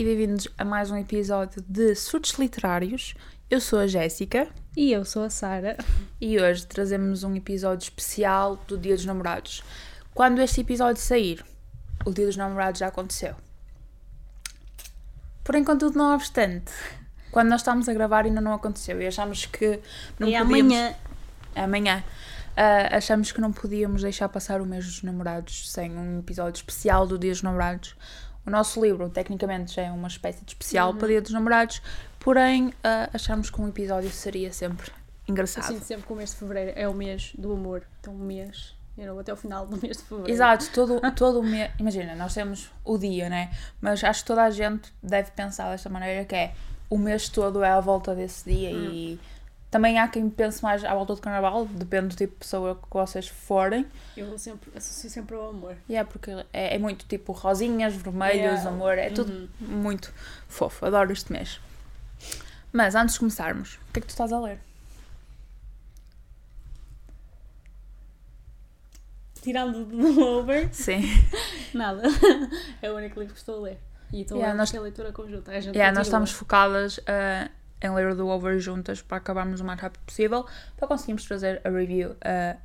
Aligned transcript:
E 0.00 0.02
bem-vindos 0.02 0.48
a 0.56 0.64
mais 0.64 0.90
um 0.90 0.96
episódio 0.96 1.62
de 1.68 1.94
Surtos 1.94 2.32
Literários. 2.38 3.14
Eu 3.50 3.60
sou 3.60 3.80
a 3.80 3.86
Jéssica 3.86 4.48
E 4.74 4.90
eu 4.92 5.04
sou 5.04 5.24
a 5.24 5.28
Sara. 5.28 5.76
e 6.18 6.40
hoje 6.40 6.66
trazemos 6.66 7.22
um 7.22 7.36
episódio 7.36 7.84
especial 7.84 8.56
do 8.66 8.78
Dia 8.78 8.96
dos 8.96 9.04
Namorados. 9.04 9.62
Quando 10.14 10.40
este 10.40 10.62
episódio 10.62 11.02
sair, 11.02 11.44
o 12.06 12.14
Dia 12.14 12.24
dos 12.24 12.38
Namorados 12.38 12.78
já 12.80 12.86
aconteceu. 12.86 13.34
Porém, 15.44 15.62
contudo, 15.62 15.98
não 15.98 16.14
obstante, 16.14 16.72
quando 17.30 17.50
nós 17.50 17.60
estamos 17.60 17.86
a 17.86 17.92
gravar 17.92 18.24
ainda 18.24 18.40
não 18.40 18.54
aconteceu 18.54 19.02
e 19.02 19.06
achamos 19.06 19.44
que 19.44 19.80
não 20.18 20.28
e 20.28 20.32
podíamos... 20.32 20.48
amanhã. 20.48 20.94
amanhã. 21.54 22.04
Ah, 22.56 22.96
achamos 22.96 23.32
que 23.32 23.40
não 23.40 23.52
podíamos 23.52 24.00
deixar 24.00 24.30
passar 24.30 24.60
o 24.62 24.66
mês 24.66 24.84
dos 24.86 25.02
namorados 25.02 25.70
sem 25.70 25.90
um 25.90 26.20
episódio 26.20 26.58
especial 26.58 27.06
do 27.06 27.18
Dia 27.18 27.32
dos 27.32 27.42
Namorados. 27.42 27.94
O 28.50 28.52
nosso 28.52 28.82
livro, 28.84 29.08
tecnicamente, 29.08 29.76
já 29.76 29.82
é 29.82 29.92
uma 29.92 30.08
espécie 30.08 30.44
de 30.44 30.50
especial 30.50 30.92
para 30.92 31.04
o 31.04 31.08
Dia 31.08 31.22
dos 31.22 31.30
Namorados, 31.30 31.80
porém, 32.18 32.74
ah, 32.82 33.08
achamos 33.14 33.48
que 33.48 33.60
um 33.60 33.68
episódio 33.68 34.10
seria 34.10 34.52
sempre 34.52 34.90
Eu 34.90 35.32
engraçado. 35.32 35.68
sinto 35.68 35.84
sempre 35.84 36.04
que 36.04 36.12
o 36.12 36.16
mês 36.16 36.30
de 36.30 36.36
fevereiro 36.36 36.72
é 36.74 36.88
o 36.88 36.92
mês 36.92 37.30
do 37.38 37.52
amor. 37.52 37.84
Então, 38.00 38.12
um 38.12 38.18
mês. 38.18 38.74
Eu 38.98 39.20
até 39.20 39.32
o 39.32 39.36
final 39.36 39.66
do 39.68 39.80
mês 39.80 39.98
de 39.98 40.02
fevereiro. 40.02 40.32
Exato, 40.32 40.68
todo, 40.74 41.00
todo 41.14 41.38
o 41.38 41.44
mês. 41.44 41.70
Imagina, 41.78 42.16
nós 42.16 42.34
temos 42.34 42.72
o 42.84 42.98
dia, 42.98 43.28
né? 43.30 43.52
Mas 43.80 44.02
acho 44.02 44.22
que 44.22 44.26
toda 44.26 44.42
a 44.42 44.50
gente 44.50 44.92
deve 45.00 45.30
pensar 45.30 45.70
desta 45.70 45.88
maneira: 45.88 46.24
que 46.24 46.34
é 46.34 46.52
o 46.90 46.98
mês 46.98 47.28
todo 47.28 47.62
é 47.62 47.70
à 47.70 47.78
volta 47.78 48.16
desse 48.16 48.50
dia 48.50 48.72
e 48.72 49.16
também 49.70 49.98
há 49.98 50.08
quem 50.08 50.28
pense 50.28 50.62
mais 50.62 50.84
à 50.84 50.92
volta 50.94 51.14
do 51.14 51.20
carnaval, 51.20 51.64
depende 51.66 52.08
do 52.08 52.16
tipo 52.16 52.32
de 52.32 52.38
pessoa 52.40 52.74
que 52.74 52.88
vocês 52.90 53.28
forem. 53.28 53.86
Eu 54.16 54.26
vou 54.26 54.38
sempre, 54.38 54.70
associo 54.76 55.08
sempre 55.08 55.36
ao 55.36 55.50
amor. 55.50 55.76
É 55.88 56.02
porque 56.02 56.30
é, 56.52 56.74
é 56.74 56.78
muito 56.78 57.06
tipo 57.06 57.32
rosinhas, 57.32 57.94
vermelhos, 57.94 58.40
Yeah. 58.42 58.68
amor, 58.68 58.98
é 58.98 59.10
tudo 59.10 59.48
Uhum. 59.60 59.66
muito 59.68 60.12
fofo. 60.48 60.84
Adoro 60.86 61.12
este 61.12 61.32
mês. 61.32 61.60
Mas 62.72 62.94
antes 62.94 63.14
de 63.14 63.20
começarmos, 63.20 63.74
o 63.88 63.92
que 63.92 63.98
é 63.98 64.02
que 64.02 64.06
tu 64.08 64.10
estás 64.10 64.32
a 64.32 64.40
ler? 64.40 64.58
Tirando 69.42 69.84
do 69.86 70.20
over, 70.20 70.68
Sim. 70.72 71.00
nada. 71.72 72.02
É 72.82 72.90
o 72.90 72.96
único 72.96 73.18
livro 73.18 73.34
que 73.34 73.40
estou 73.40 73.58
a 73.58 73.62
ler. 73.62 73.78
E 74.12 74.20
estou 74.22 74.36
Yeah, 74.36 74.50
a 74.50 74.54
ler 74.54 74.58
nós- 74.58 74.74
é 74.74 74.80
leitura 74.80 75.12
conjunta. 75.12 75.50
A 75.52 75.60
gente 75.60 75.74
Yeah, 75.74 75.96
nós 75.96 76.08
estamos 76.08 76.30
focadas 76.30 77.00
ah, 77.06 77.48
em 77.82 77.90
ler 77.90 78.08
o 78.08 78.14
do 78.14 78.28
Over 78.28 78.58
juntas 78.58 79.02
para 79.02 79.18
acabarmos 79.18 79.60
o 79.60 79.64
mais 79.64 79.80
rápido 79.80 80.02
possível, 80.02 80.46
para 80.76 80.88
conseguirmos 80.88 81.24
trazer 81.24 81.60
a 81.64 81.70
review 81.70 82.16
ah, 82.22 82.56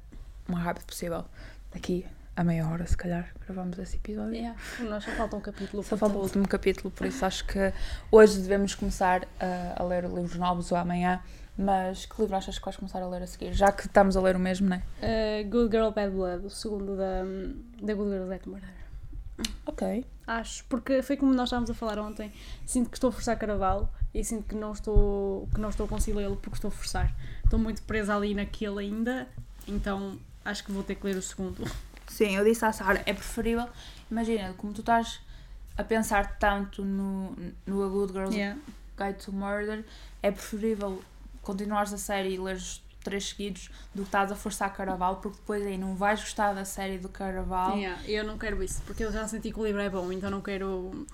o 0.48 0.52
mais 0.52 0.64
rápido 0.64 0.86
possível. 0.86 1.26
Daqui 1.72 2.06
a 2.36 2.44
meia 2.44 2.68
hora, 2.68 2.86
se 2.86 2.98
calhar, 2.98 3.34
gravamos 3.46 3.80
esse 3.80 3.96
episódio. 3.96 4.34
Yeah, 4.34 4.60
nós 4.82 5.04
só 5.06 5.12
falta 5.12 5.38
um 5.38 5.42
capítulo. 5.42 5.82
Só 5.84 5.96
falta 5.96 6.18
o 6.18 6.22
último 6.22 6.48
capítulo, 6.48 6.92
por 6.92 7.08
isso 7.08 7.26
acho 7.26 7.46
que 7.46 7.72
hoje 8.12 8.40
devemos 8.40 8.76
começar 8.76 9.26
a, 9.40 9.82
a 9.82 9.84
ler 9.86 10.04
livros 10.04 10.36
novos 10.36 10.72
ou 10.72 10.78
amanhã. 10.78 11.22
Mas 11.58 12.06
que 12.06 12.20
livro 12.20 12.36
achas 12.36 12.60
que 12.60 12.66
vais 12.66 12.76
começar 12.76 13.02
a 13.02 13.08
ler 13.08 13.24
a 13.24 13.28
seguir? 13.28 13.54
Já 13.54 13.72
que 13.72 13.88
estamos 13.88 14.18
a 14.18 14.22
ler 14.22 14.36
o 14.36 14.40
mesmo, 14.40 14.68
não 14.68 14.76
é? 14.76 14.82
uh, 15.42 15.50
Good 15.50 15.72
Girl 15.72 15.90
Bad 15.92 16.12
Blood, 16.12 16.46
o 16.46 16.50
segundo 16.50 16.98
da, 16.98 17.24
da 17.82 17.94
Good 17.94 18.12
Girl 18.12 18.28
Bad 18.28 18.50
Murder. 18.50 18.70
Ok. 19.66 20.06
Acho, 20.28 20.66
porque 20.66 21.02
foi 21.02 21.16
como 21.16 21.34
nós 21.34 21.48
estávamos 21.48 21.70
a 21.70 21.74
falar 21.74 22.00
ontem. 22.00 22.34
Sinto 22.66 22.90
que 22.90 22.98
estou 22.98 23.08
a 23.08 23.14
forçar 23.14 23.38
Caraval 23.38 23.90
e 24.16 24.24
sinto 24.24 24.48
que 24.48 24.56
não 24.56 24.72
estou, 24.72 25.48
que 25.54 25.60
não 25.60 25.70
estou 25.70 25.88
a 25.92 26.16
lê-lo 26.16 26.38
porque 26.38 26.56
estou 26.56 26.70
a 26.70 26.72
forçar. 26.72 27.14
Estou 27.44 27.60
muito 27.60 27.84
presa 27.84 28.16
ali 28.16 28.34
naquele 28.34 28.80
ainda, 28.80 29.28
então 29.68 30.18
acho 30.46 30.64
que 30.64 30.72
vou 30.72 30.84
ter 30.84 30.96
que 30.96 31.06
ler 31.06 31.18
o 31.18 31.22
segundo. 31.22 31.70
Sim, 32.08 32.38
eu 32.38 32.46
disse 32.46 32.64
à 32.64 32.72
Sara, 32.72 33.04
é 33.06 33.14
preferível. 33.14 33.68
Imagina, 34.10 34.54
como 34.54 34.72
tu 34.72 34.80
estás 34.80 35.20
a 35.78 35.84
pensar 35.84 36.38
tanto 36.40 36.86
no, 36.86 37.36
no 37.66 37.84
A 37.84 37.88
Good 37.90 38.14
Girl's 38.14 38.34
Yeah. 38.36 38.60
Guide 38.98 39.20
to 39.26 39.34
Murder, 39.34 39.84
é 40.24 40.32
preferível 40.32 41.04
continuares 41.42 41.92
a 41.92 41.98
série 41.98 42.36
e 42.36 42.40
leres 42.40 42.82
três 43.04 43.28
seguidos 43.28 43.70
do 43.94 44.04
que 44.04 44.08
estás 44.08 44.32
a 44.32 44.36
forçar 44.36 44.74
Caraval, 44.74 45.18
porque 45.18 45.38
depois 45.38 45.62
aí 45.66 45.78
não 45.78 45.94
vais 45.94 46.22
gostar 46.22 46.54
da 46.54 46.64
série 46.64 46.98
do 46.98 47.10
Caraval. 47.10 47.78
Yeah, 47.78 48.02
Eu 48.08 48.24
não 48.24 48.38
quero 48.38 48.64
isso, 48.64 48.82
porque 48.84 49.04
eu 49.04 49.12
já 49.12 49.28
senti 49.28 49.52
que 49.52 49.60
o 49.60 49.66
livro 49.66 49.82
é 49.82 49.90
bom, 49.90 50.10
então 50.12 50.32
não 50.32 50.42
quero, 50.42 51.06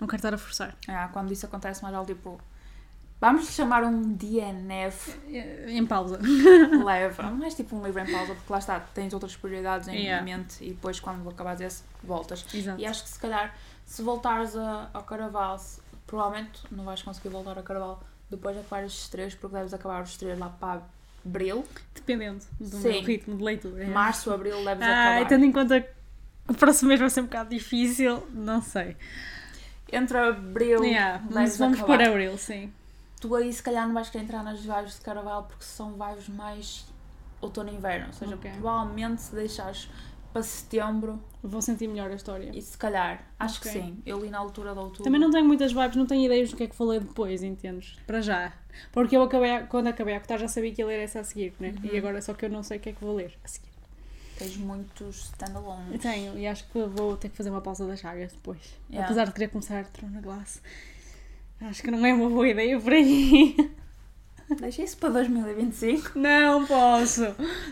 não 0.00 0.06
quero 0.06 0.18
estar 0.18 0.34
a 0.34 0.38
forçar. 0.38 0.76
Ah, 0.88 1.08
quando 1.12 1.32
isso 1.32 1.46
acontece, 1.46 1.82
mais 1.82 1.94
vale 1.94 2.06
tipo. 2.06 2.40
Vamos 3.18 3.48
chamar 3.48 3.82
um 3.82 4.12
DNF 4.12 5.18
Em 5.68 5.86
pausa. 5.86 6.18
Não 6.70 6.90
é 6.90 7.08
tipo 7.48 7.74
um 7.74 7.82
livro 7.82 8.02
em 8.02 8.12
pausa, 8.12 8.34
porque 8.34 8.52
lá 8.52 8.58
está, 8.58 8.78
tens 8.78 9.14
outras 9.14 9.34
prioridades 9.34 9.88
em 9.88 9.96
Yeah. 10.04 10.22
mente 10.22 10.62
e 10.62 10.68
depois 10.74 11.00
quando 11.00 11.26
acabares 11.30 11.62
esse, 11.62 11.82
voltas. 12.04 12.44
Exato. 12.52 12.78
E 12.78 12.84
acho 12.84 13.02
que 13.04 13.08
se 13.08 13.18
calhar, 13.18 13.54
se 13.86 14.02
voltares 14.02 14.54
a, 14.54 14.90
ao 14.92 15.02
Caraval, 15.02 15.58
se- 15.58 15.80
provavelmente 16.06 16.60
não 16.70 16.84
vais 16.84 17.00
conseguir 17.02 17.30
voltar 17.30 17.56
ao 17.56 17.62
Caraval 17.64 18.02
depois 18.30 18.54
de 18.54 18.60
acabar 18.60 18.84
estes 18.84 19.08
três, 19.08 19.34
porque 19.34 19.56
deves 19.56 19.72
acabar 19.72 20.02
os 20.02 20.14
três 20.18 20.38
lá 20.38 20.50
para 20.50 20.82
abril. 21.24 21.64
Dependendo 21.94 22.44
do 22.60 22.66
Sim. 22.76 22.88
meu 22.92 23.02
ritmo 23.02 23.36
de 23.38 23.42
leitura. 23.42 23.76
yeah. 23.76 23.94
Março, 23.94 24.30
abril, 24.30 24.62
deves 24.62 24.82
Ai, 24.82 25.12
acabar. 25.14 25.28
tendo 25.30 25.44
em 25.46 25.52
conta 25.52 25.80
que 25.80 25.88
o 26.48 26.54
próximo 26.54 26.88
mês 26.90 27.00
vai 27.00 27.08
ser 27.08 27.22
um 27.22 27.24
bocado 27.24 27.48
difícil, 27.48 28.28
não 28.30 28.60
sei. 28.60 28.94
Entre 29.92 30.18
abril, 30.18 30.84
Yeah, 30.84 31.24
mas 31.30 31.56
vamos 31.58 31.78
acabar. 31.78 31.98
por 31.98 32.06
abril, 32.08 32.36
sim. 32.38 32.72
Tu 33.20 33.34
aí 33.34 33.52
se 33.52 33.62
calhar 33.62 33.86
não 33.86 33.94
vais 33.94 34.10
querer 34.10 34.24
entrar 34.24 34.42
nas 34.42 34.60
vibes 34.60 34.94
de 34.96 35.00
Caraval 35.00 35.44
porque 35.44 35.64
são 35.64 35.92
vibes 35.92 36.28
mais 36.28 36.86
outono 37.40 37.70
e 37.70 37.74
inverno. 37.74 38.08
Ou 38.08 38.12
seja, 38.12 38.34
Ok. 38.34 38.50
provavelmente 38.52 39.22
se 39.22 39.34
deixares 39.34 39.88
para 40.32 40.42
setembro, 40.42 41.22
Vou 41.42 41.62
sentir 41.62 41.86
melhor 41.88 42.10
a 42.10 42.14
história. 42.14 42.50
e 42.52 42.60
se 42.60 42.76
calhar, 42.76 43.24
acho 43.38 43.58
Ok. 43.60 43.72
que 43.72 43.78
sim. 43.80 44.02
Eu 44.04 44.20
li 44.20 44.28
na 44.28 44.38
altura 44.38 44.72
de 44.74 44.78
outubro. 44.80 45.04
Também 45.04 45.18
não 45.20 45.30
tenho 45.30 45.46
muitas 45.46 45.72
vibes, 45.72 45.96
não 45.96 46.04
tenho 46.04 46.26
ideias 46.26 46.50
do 46.50 46.56
que 46.56 46.64
é 46.64 46.66
que 46.66 46.76
vou 46.76 46.88
ler 46.88 47.00
depois, 47.00 47.42
entendes? 47.42 47.96
Para 48.06 48.20
já. 48.20 48.52
Porque 48.92 49.16
eu 49.16 49.22
acabei, 49.22 49.60
quando 49.68 49.86
acabei 49.86 50.14
a 50.14 50.20
contar 50.20 50.36
já 50.36 50.48
sabia 50.48 50.72
que 50.74 50.82
ia 50.82 50.86
ler 50.86 50.98
essa 51.00 51.20
a 51.20 51.24
seguir, 51.24 51.54
né? 51.58 51.74
Uhum. 51.82 51.90
E 51.90 51.96
agora 51.96 52.20
só 52.20 52.34
que 52.34 52.44
eu 52.44 52.50
não 52.50 52.62
sei 52.62 52.76
o 52.76 52.80
que 52.80 52.90
é 52.90 52.92
que 52.92 53.02
vou 53.02 53.14
ler 53.16 53.32
a 53.42 53.48
seguir. 53.48 53.70
Tens 54.38 54.56
muitos 54.56 55.24
standalones. 55.24 56.00
tenho, 56.00 56.38
e 56.38 56.46
acho 56.46 56.64
que 56.68 56.78
vou 56.78 57.16
ter 57.16 57.28
que 57.30 57.36
fazer 57.36 57.50
uma 57.50 57.60
pausa 57.60 57.86
das 57.86 58.00
chagas 58.00 58.32
depois. 58.32 58.58
Yeah. 58.90 59.06
Apesar 59.06 59.24
de 59.24 59.32
querer 59.32 59.48
começar 59.48 59.84
Throne 59.86 60.20
Glass. 60.20 60.60
Acho 61.60 61.82
que 61.82 61.90
não 61.90 62.04
é 62.04 62.12
uma 62.12 62.28
boa 62.28 62.46
ideia 62.48 62.78
por 62.78 62.92
aí. 62.92 63.56
Deixa 64.60 64.82
isso 64.82 64.96
para 64.98 65.08
2025. 65.08 66.18
Não 66.18 66.66
posso! 66.66 67.22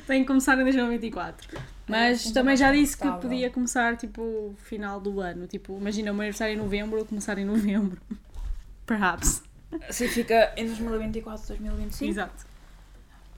Tenho 0.07 0.23
que 0.23 0.27
começar 0.27 0.59
em 0.59 0.65
2024. 0.65 1.49
Mas 1.87 2.31
É, 2.31 2.33
também 2.33 2.57
já 2.57 2.73
disse 2.73 2.97
que 2.97 3.09
podia 3.21 3.51
começar 3.51 3.97
tipo 3.97 4.55
final 4.65 5.01
do 5.01 5.21
ano. 5.21 5.47
Tipo, 5.47 5.77
imagina 5.77 6.11
o 6.11 6.15
meu 6.15 6.23
aniversário 6.23 6.55
em 6.55 6.57
novembro, 6.57 6.99
eu 6.99 7.05
começar 7.05 7.39
em 7.39 7.45
novembro. 7.45 8.01
Perhaps. 8.87 9.43
Assim 9.89 10.09
fica 10.09 10.53
em 10.57 10.67
2024, 10.67 11.47
2025. 11.49 12.11
Exato. 12.11 12.47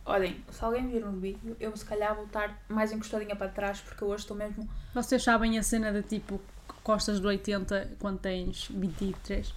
Olhem, 0.06 0.41
se 0.53 0.65
alguém 0.65 0.87
vir 0.87 1.05
um 1.05 1.19
vídeo, 1.19 1.56
eu 1.59 1.77
se 1.77 1.84
calhar 1.84 2.15
vou 2.15 2.27
estar 2.27 2.62
mais 2.69 2.93
encostadinha 2.93 3.34
para 3.34 3.49
trás 3.49 3.81
porque 3.81 4.05
eu 4.05 4.09
hoje 4.09 4.22
estou 4.22 4.37
mesmo. 4.37 4.69
Vocês 4.94 5.22
sabem 5.22 5.59
a 5.59 5.62
cena 5.65 5.93
de 5.93 6.00
tipo 6.03 6.41
costas 6.84 7.19
do 7.19 7.27
80 7.27 7.97
quando 7.99 8.21
tens 8.21 8.69
23? 8.71 9.53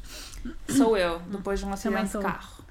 Sou 0.68 0.98
eu, 0.98 1.20
depois 1.20 1.60
de 1.60 1.66
um 1.68 1.72
acidente 1.72 2.18
de 2.18 2.24
carro. 2.24 2.64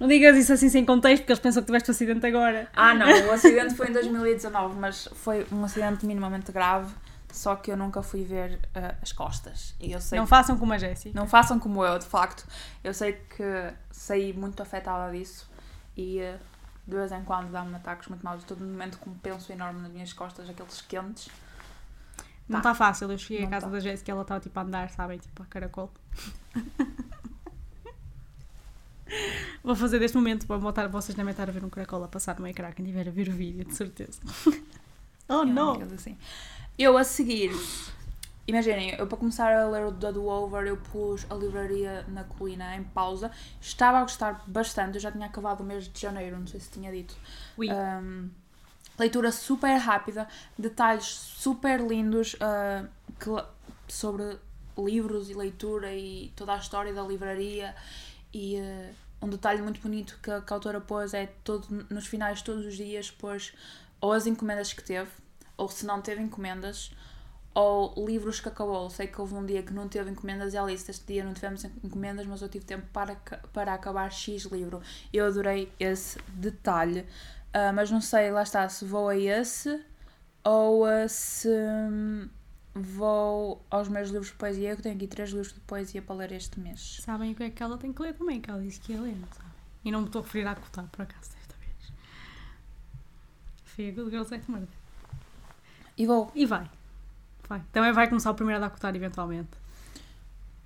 Não 0.00 0.08
digas 0.08 0.36
isso 0.36 0.52
assim 0.52 0.68
sem 0.68 0.84
contexto 0.84 1.22
porque 1.22 1.32
eles 1.32 1.40
pensam 1.40 1.62
que 1.62 1.66
tiveste 1.66 1.88
um 1.88 1.94
acidente 1.94 2.26
agora. 2.26 2.68
Ah, 2.74 2.92
não, 2.94 3.28
o 3.28 3.30
acidente 3.30 3.76
foi 3.76 3.90
em 3.90 3.92
2019, 3.92 4.76
mas 4.76 5.08
foi 5.12 5.46
um 5.52 5.64
acidente 5.64 6.04
minimamente 6.04 6.50
grave. 6.50 6.92
Só 7.30 7.54
que 7.54 7.70
eu 7.70 7.76
nunca 7.76 8.02
fui 8.02 8.24
ver 8.24 8.58
ah, 8.74 8.96
as 9.00 9.12
costas. 9.12 9.76
E 9.78 9.92
eu 9.92 10.00
sei 10.00 10.18
Não 10.18 10.26
façam 10.26 10.58
como 10.58 10.72
a 10.72 10.78
Jessie. 10.78 11.12
Não 11.14 11.28
façam 11.28 11.60
como 11.60 11.84
eu, 11.84 11.96
de 11.98 12.06
facto. 12.06 12.44
Eu 12.82 12.92
sei 12.92 13.12
que 13.12 13.72
saí 13.92 14.32
muito 14.32 14.60
afetada 14.60 15.12
disso 15.12 15.48
e 15.96 16.20
eh, 16.20 16.38
de 16.88 16.96
vez 16.96 17.12
em 17.12 17.22
quando 17.22 17.52
dá-me 17.52 17.74
ataques 17.76 18.08
muito 18.08 18.22
maus. 18.22 18.42
Todo 18.44 18.64
momento 18.64 18.98
com 18.98 19.10
um 19.10 19.14
penso 19.14 19.52
enorme 19.52 19.82
nas 19.82 19.92
minhas 19.92 20.12
costas, 20.14 20.48
aqueles 20.48 20.80
quentes. 20.80 21.28
Não 22.48 22.62
Tá. 22.62 22.70
está 22.70 22.74
fácil. 22.74 23.12
Eu 23.12 23.18
cheguei 23.18 23.44
à 23.44 23.48
casa 23.50 23.66
tá. 23.66 23.72
da 23.72 23.80
Jessie 23.80 24.04
e 24.08 24.10
ela 24.10 24.22
estava 24.22 24.40
tipo 24.40 24.58
a 24.58 24.62
andar, 24.62 24.88
sabem? 24.88 25.18
Tipo 25.18 25.42
a 25.42 25.46
caracol. 25.46 25.92
Vou 29.62 29.76
fazer 29.76 29.98
deste 29.98 30.16
momento 30.16 30.46
para 30.46 30.56
botar 30.56 30.88
vocês 30.88 31.14
devem 31.14 31.30
estar 31.30 31.46
a 31.48 31.52
ver 31.52 31.62
um 31.62 31.68
caracol 31.68 32.02
a 32.04 32.08
passar 32.08 32.40
no 32.40 32.46
ecrã. 32.46 32.72
Quem 32.72 32.86
tiver 32.86 33.06
a 33.06 33.10
ver 33.10 33.28
o 33.28 33.32
vídeo, 33.32 33.66
de 33.66 33.74
certeza. 33.74 34.20
oh 35.28 35.44
não! 35.44 35.78
assim. 35.94 36.16
Eu 36.78 36.96
a 36.96 37.04
seguir, 37.04 37.50
imaginem, 38.48 38.94
eu 38.98 39.06
para 39.06 39.18
começar 39.18 39.54
a 39.54 39.68
ler 39.68 39.84
o 39.84 39.90
Do 39.92 40.26
Over, 40.26 40.66
eu 40.66 40.76
pus 40.78 41.26
a 41.30 41.34
livraria 41.34 42.04
na 42.08 42.24
colina 42.24 42.74
em 42.74 42.82
pausa. 42.82 43.30
Estava 43.60 43.98
a 43.98 44.02
gostar 44.02 44.42
bastante, 44.46 44.94
eu 44.94 45.00
já 45.00 45.12
tinha 45.12 45.26
acabado 45.26 45.60
o 45.60 45.64
mês 45.64 45.86
de 45.86 46.00
janeiro, 46.00 46.38
não 46.38 46.46
sei 46.46 46.58
se 46.58 46.70
tinha 46.70 46.90
dito. 46.90 47.14
Ui. 47.56 47.68
Um, 47.70 48.30
leitura 48.98 49.30
super 49.30 49.76
rápida, 49.76 50.26
detalhes 50.58 51.04
super 51.04 51.80
lindos 51.80 52.34
uh, 52.34 52.88
que- 53.20 53.44
sobre 53.86 54.38
livros 54.76 55.28
e 55.28 55.34
leitura 55.34 55.92
e 55.94 56.32
toda 56.34 56.54
a 56.54 56.56
história 56.56 56.92
da 56.94 57.02
livraria 57.02 57.74
e 58.32 58.56
uh, 58.58 59.26
um 59.26 59.28
detalhe 59.28 59.60
muito 59.60 59.80
bonito 59.80 60.18
que 60.22 60.30
a, 60.30 60.40
que 60.40 60.52
a 60.52 60.56
autora 60.56 60.80
pôs 60.80 61.12
é 61.12 61.26
todo, 61.44 61.86
nos 61.90 62.06
finais 62.06 62.38
de 62.38 62.44
todos 62.44 62.64
os 62.64 62.76
dias 62.76 63.10
pôs 63.10 63.52
ou 64.00 64.12
as 64.12 64.26
encomendas 64.26 64.72
que 64.72 64.82
teve 64.82 65.10
ou 65.56 65.68
se 65.68 65.84
não 65.84 66.00
teve 66.00 66.22
encomendas 66.22 66.92
ou 67.54 67.94
livros 68.06 68.40
que 68.40 68.48
acabou. 68.48 68.88
Sei 68.90 69.06
que 69.06 69.20
houve 69.20 69.34
um 69.34 69.44
dia 69.44 69.62
que 69.62 69.72
não 69.72 69.88
teve 69.88 70.10
encomendas 70.10 70.54
e 70.54 70.56
ela 70.56 70.70
disse: 70.70 70.90
Este 70.90 71.12
dia 71.12 71.24
não 71.24 71.34
tivemos 71.34 71.64
encomendas, 71.64 72.26
mas 72.26 72.42
eu 72.42 72.48
tive 72.48 72.64
tempo 72.64 72.86
para, 72.92 73.16
para 73.52 73.74
acabar 73.74 74.10
X 74.12 74.44
livro. 74.44 74.80
Eu 75.12 75.26
adorei 75.26 75.72
esse 75.78 76.18
detalhe, 76.28 77.06
Ah, 77.52 77.72
mas 77.72 77.90
não 77.90 78.00
sei, 78.00 78.30
lá 78.30 78.42
está, 78.42 78.68
se 78.68 78.84
vou 78.84 79.08
a 79.08 79.16
esse 79.16 79.84
ou 80.44 80.84
ah, 80.84 81.08
se 81.08 81.48
vou 82.74 83.64
aos 83.70 83.88
meus 83.88 84.08
livros 84.10 84.28
de 84.28 84.36
poesia. 84.36 84.70
Eu 84.70 84.76
tenho 84.76 84.94
aqui 84.94 85.06
três 85.06 85.30
livros 85.30 85.52
de 85.52 85.60
poesia 85.60 86.02
para 86.02 86.14
ler 86.16 86.32
este 86.32 86.60
mês. 86.60 87.00
Sabem 87.02 87.32
o 87.32 87.34
que 87.34 87.42
é 87.42 87.50
que 87.50 87.62
ela 87.62 87.76
tem 87.78 87.92
que 87.92 88.02
ler 88.02 88.14
também, 88.14 88.40
que 88.40 88.50
ela 88.50 88.60
disse 88.62 88.80
que 88.80 88.92
ia 88.92 89.00
ler, 89.00 89.16
não 89.16 89.28
sabem? 89.28 89.52
E 89.84 89.90
não 89.90 90.00
me 90.00 90.06
estou 90.06 90.20
a 90.20 90.24
referir 90.24 90.46
a 90.46 90.54
cotar, 90.54 90.86
por 90.88 91.02
acaso, 91.02 91.30
desta 91.32 91.54
vez. 91.56 91.92
Foi 93.64 93.88
a 93.88 93.92
Good 93.92 94.10
Girls 94.10 94.42
Murder. 94.48 94.68
E 95.96 96.06
vou. 96.06 96.30
E 96.34 96.46
vai. 96.46 96.70
Vai. 97.48 97.62
Também 97.72 97.92
vai 97.92 98.08
começar 98.08 98.30
o 98.30 98.34
primeiro 98.34 98.62
a 98.62 98.68
dar 98.68 98.70
cotar, 98.74 98.94
eventualmente. 98.94 99.50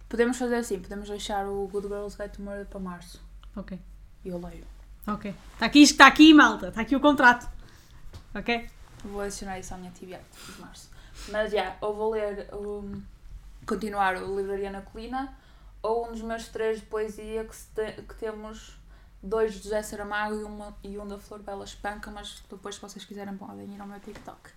Podemos 0.09 0.37
fazer 0.37 0.57
assim: 0.57 0.81
podemos 0.81 1.09
deixar 1.09 1.47
o 1.47 1.69
Good 1.69 1.89
Girls 1.89 2.17
Guide 2.17 2.31
to 2.35 2.43
Murder 2.43 2.67
para 2.67 2.81
março. 2.81 3.23
Ok. 3.57 3.79
E 4.25 4.29
eu 4.29 4.39
leio. 4.41 4.65
Ok. 5.07 5.35
Está 5.55 5.67
aqui, 5.67 5.83
está 5.83 6.07
aqui, 6.07 6.35
malta. 6.35 6.69
Está 6.69 6.81
aqui 6.83 6.95
o 6.97 7.01
contrato. 7.01 7.49
Ok? 8.35 8.69
Vou 9.05 9.21
adicionar 9.21 9.59
isso 9.59 9.75
à 9.75 9.77
minha 9.77 9.91
atividade 9.91 10.25
de 10.55 10.61
março. 10.61 10.91
Mas 11.29 11.51
já, 11.53 11.77
ou 11.81 11.95
vou 11.95 12.11
ler, 12.13 12.49
um, 12.55 13.03
continuar 13.67 14.17
o 14.17 14.37
Livraria 14.37 14.71
na 14.71 14.81
Colina, 14.81 15.37
ou 15.83 16.09
um 16.09 16.13
dos 16.13 16.23
meus 16.23 16.49
três 16.49 16.81
de 16.81 16.87
poesia 16.87 17.45
que, 17.45 17.57
te- 17.75 18.03
que 18.03 18.15
temos 18.15 18.77
dois 19.23 19.55
de 19.55 19.63
José 19.65 19.83
Saramago 19.83 20.37
e, 20.41 20.45
uma, 20.45 20.77
e 20.83 20.99
um 20.99 21.07
da 21.07 21.19
Flor 21.19 21.41
Bela 21.41 21.65
Espanca, 21.65 22.11
mas 22.11 22.43
depois, 22.49 22.77
se 22.77 22.81
vocês 22.81 23.05
quiserem, 23.05 23.37
podem 23.37 23.73
ir 23.75 23.81
ao 23.81 23.87
meu 23.87 24.01
TikTok. 24.01 24.51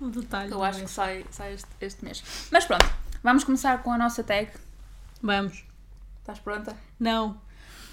Um 0.00 0.10
detalhe. 0.10 0.52
Eu 0.52 0.62
acho 0.62 0.82
que 0.82 0.90
sai, 0.90 1.24
sai 1.30 1.54
este, 1.54 1.68
este 1.80 2.04
mês. 2.04 2.22
Mas 2.50 2.64
pronto, 2.64 2.86
vamos 3.22 3.44
começar 3.44 3.82
com 3.82 3.92
a 3.92 3.98
nossa 3.98 4.22
tag. 4.22 4.50
Vamos. 5.22 5.64
Estás 6.20 6.38
pronta? 6.38 6.76
Não. 6.98 7.40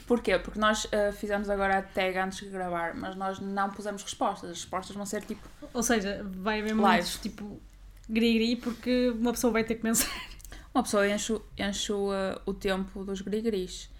Porquê? 0.05 0.37
Porque 0.37 0.59
nós 0.59 0.85
ah, 0.91 1.11
fizemos 1.13 1.49
agora 1.49 1.77
a 1.77 1.81
tag 1.81 2.17
antes 2.17 2.39
de 2.39 2.49
gravar, 2.49 2.93
mas 2.93 3.15
nós 3.15 3.39
não 3.39 3.69
pusemos 3.69 4.03
respostas. 4.03 4.49
As 4.49 4.57
respostas 4.57 4.95
vão 4.95 5.05
ser 5.05 5.23
tipo 5.23 5.47
Ou 5.73 5.81
seja, 5.81 6.21
vai 6.23 6.59
haver 6.59 6.75
muitos, 6.75 7.17
tipo, 7.17 7.61
grigri, 8.09 8.55
porque 8.57 9.09
uma 9.11 9.31
pessoa 9.31 9.53
vai 9.53 9.63
ter 9.63 9.75
que 9.75 9.81
pensar. 9.81 10.09
Uma 10.73 10.81
pessoa 10.81 11.07
enche, 11.07 11.31
o- 11.31 11.45
enche 11.55 11.93
uh, 11.93 12.01
o 12.47 12.53
tempo 12.53 13.05
dos 13.05 13.21
grigris. 13.21 13.91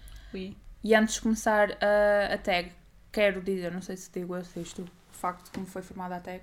E 0.82 0.92
antes 0.92 1.14
de 1.14 1.20
começar 1.20 1.70
a, 1.80 2.34
a 2.34 2.38
tag, 2.38 2.72
quero 3.12 3.40
dizer, 3.40 3.70
não 3.70 3.80
sei 3.80 3.96
se 3.96 4.10
digo 4.10 4.34
eu, 4.34 4.44
se 4.44 4.58
isto, 4.58 4.82
o 4.82 5.16
facto 5.16 5.44
de 5.44 5.50
como 5.52 5.66
foi 5.66 5.82
formada 5.82 6.16
a 6.16 6.20
tag. 6.20 6.42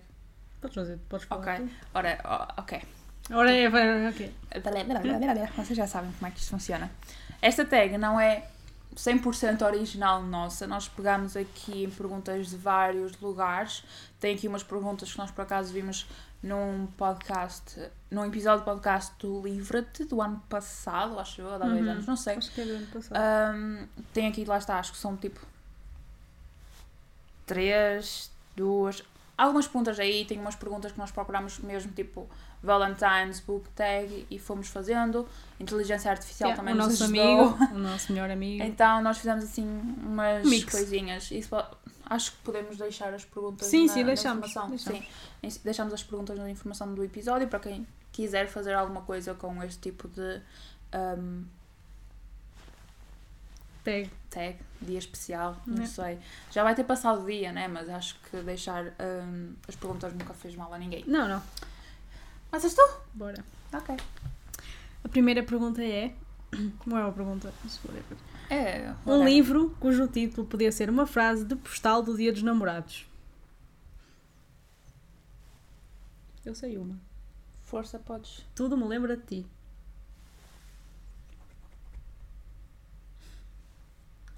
Podes 0.61 0.75
fazer, 0.75 0.99
podes 1.09 1.25
falar. 1.25 1.41
Ok. 1.41 1.67
tu. 1.67 1.73
Ora, 1.93 2.53
ok. 2.57 2.81
Ora 3.31 4.09
ok. 4.09 4.35
Vocês 5.55 5.77
já 5.77 5.87
sabem 5.87 6.11
como 6.11 6.27
é 6.27 6.31
que 6.31 6.39
isto 6.39 6.49
funciona. 6.51 6.91
Esta 7.41 7.65
tag 7.65 7.97
não 7.97 8.19
é 8.19 8.47
100% 8.95 9.61
original 9.65 10.21
nossa. 10.21 10.67
Nós 10.67 10.87
pegamos 10.87 11.35
aqui 11.35 11.83
em 11.85 11.89
perguntas 11.89 12.49
de 12.49 12.57
vários 12.57 13.19
lugares. 13.19 13.83
Tem 14.19 14.35
aqui 14.35 14.47
umas 14.47 14.63
perguntas 14.63 15.11
que 15.11 15.17
nós 15.17 15.31
por 15.31 15.41
acaso 15.41 15.73
vimos 15.73 16.07
num 16.43 16.87
podcast, 16.97 17.79
num 18.09 18.25
episódio 18.25 18.61
do 18.61 18.65
podcast 18.65 19.13
do 19.19 19.41
Livra-te 19.43 20.05
do 20.05 20.21
ano 20.21 20.41
passado, 20.49 21.19
acho 21.19 21.39
eu, 21.41 21.53
há 21.53 21.57
dois 21.59 21.81
Uhum. 21.83 21.91
anos, 21.91 22.05
não 22.07 22.15
sei. 22.15 22.35
Acho 22.35 22.51
que 22.51 22.61
é 22.61 22.65
do 22.65 22.73
ano 22.75 22.87
passado. 22.87 23.55
Um, 23.55 23.87
tem 24.13 24.27
aqui, 24.27 24.43
lá 24.43 24.57
está, 24.57 24.79
acho 24.79 24.91
que 24.91 24.97
são 24.97 25.15
tipo 25.15 25.39
três, 27.45 28.31
duas, 28.55 29.03
algumas 29.41 29.67
perguntas 29.67 29.99
aí, 29.99 30.25
tem 30.25 30.39
umas 30.39 30.55
perguntas 30.55 30.91
que 30.91 30.97
nós 30.97 31.11
procuramos 31.11 31.59
mesmo, 31.59 31.91
tipo 31.93 32.29
Valentine's 32.61 33.39
Book 33.39 33.67
Tag 33.69 34.27
e 34.29 34.39
fomos 34.39 34.67
fazendo. 34.67 35.27
Inteligência 35.59 36.11
Artificial 36.11 36.49
Yeah, 36.51 36.61
também 36.61 36.73
o 36.73 36.77
nos 36.77 36.99
nosso 36.99 37.03
ajudou. 37.11 37.49
amigo, 37.49 37.63
o 37.75 37.79
nosso 37.79 38.11
melhor 38.13 38.29
amigo. 38.29 38.63
Então 38.63 39.01
nós 39.01 39.17
fizemos 39.17 39.43
assim 39.43 39.65
umas 40.03 40.47
Mix. 40.47 40.71
coisinhas. 40.71 41.31
Isso, 41.31 41.55
acho 42.05 42.31
que 42.31 42.37
podemos 42.39 42.77
deixar 42.77 43.13
as 43.13 43.25
perguntas 43.25 43.67
Sim, 43.67 43.87
na, 43.87 43.93
sim, 43.93 44.03
deixamos, 44.03 44.49
informação. 44.49 44.69
deixamos. 44.69 45.53
Sim, 45.53 45.59
deixamos 45.63 45.93
as 45.93 46.03
perguntas 46.03 46.37
na 46.37 46.49
informação 46.49 46.93
do 46.93 47.03
episódio 47.03 47.47
para 47.47 47.59
quem 47.59 47.87
quiser 48.11 48.47
fazer 48.47 48.73
alguma 48.73 49.01
coisa 49.01 49.33
com 49.33 49.63
este 49.63 49.79
tipo 49.79 50.07
de 50.07 50.41
um, 50.93 51.43
Tag. 53.83 54.09
tag, 54.29 54.57
dia 54.81 54.99
especial, 54.99 55.59
não 55.65 55.77
Né. 55.77 55.85
sei. 55.87 56.19
Já 56.51 56.63
vai 56.63 56.75
ter 56.75 56.83
passado 56.83 57.23
o 57.23 57.25
dia, 57.25 57.51
né? 57.51 57.67
Mas 57.67 57.89
acho 57.89 58.19
que 58.29 58.37
deixar 58.41 58.85
hum, 58.99 59.53
as 59.67 59.75
perguntas 59.75 60.13
nunca 60.13 60.33
fez 60.33 60.55
mal 60.55 60.71
a 60.73 60.77
ninguém. 60.77 61.03
Não, 61.07 61.27
não. 61.27 61.41
Mas 62.51 62.63
és 62.63 62.73
tu? 62.73 62.81
Bora. 63.13 63.43
Ok. 63.73 63.95
A 65.03 65.09
primeira 65.09 65.41
pergunta 65.43 65.83
é. 65.83 66.13
Não 66.85 66.97
é 66.97 67.03
uma 67.03 67.13
pergunta. 67.13 67.53
É. 68.49 68.93
Um 69.05 69.23
livro 69.23 69.75
cujo 69.79 70.05
título 70.07 70.45
podia 70.45 70.71
ser 70.71 70.89
uma 70.89 71.07
frase 71.07 71.45
de 71.45 71.55
postal 71.55 72.03
do 72.03 72.15
Dia 72.17 72.31
dos 72.33 72.43
Namorados. 72.43 73.05
Eu 76.45 76.53
sei 76.55 76.77
uma. 76.77 76.99
Força, 77.63 77.97
podes. 77.99 78.45
Tudo 78.53 78.75
me 78.75 78.83
lembra 78.83 79.15
de 79.15 79.23
ti. 79.23 79.45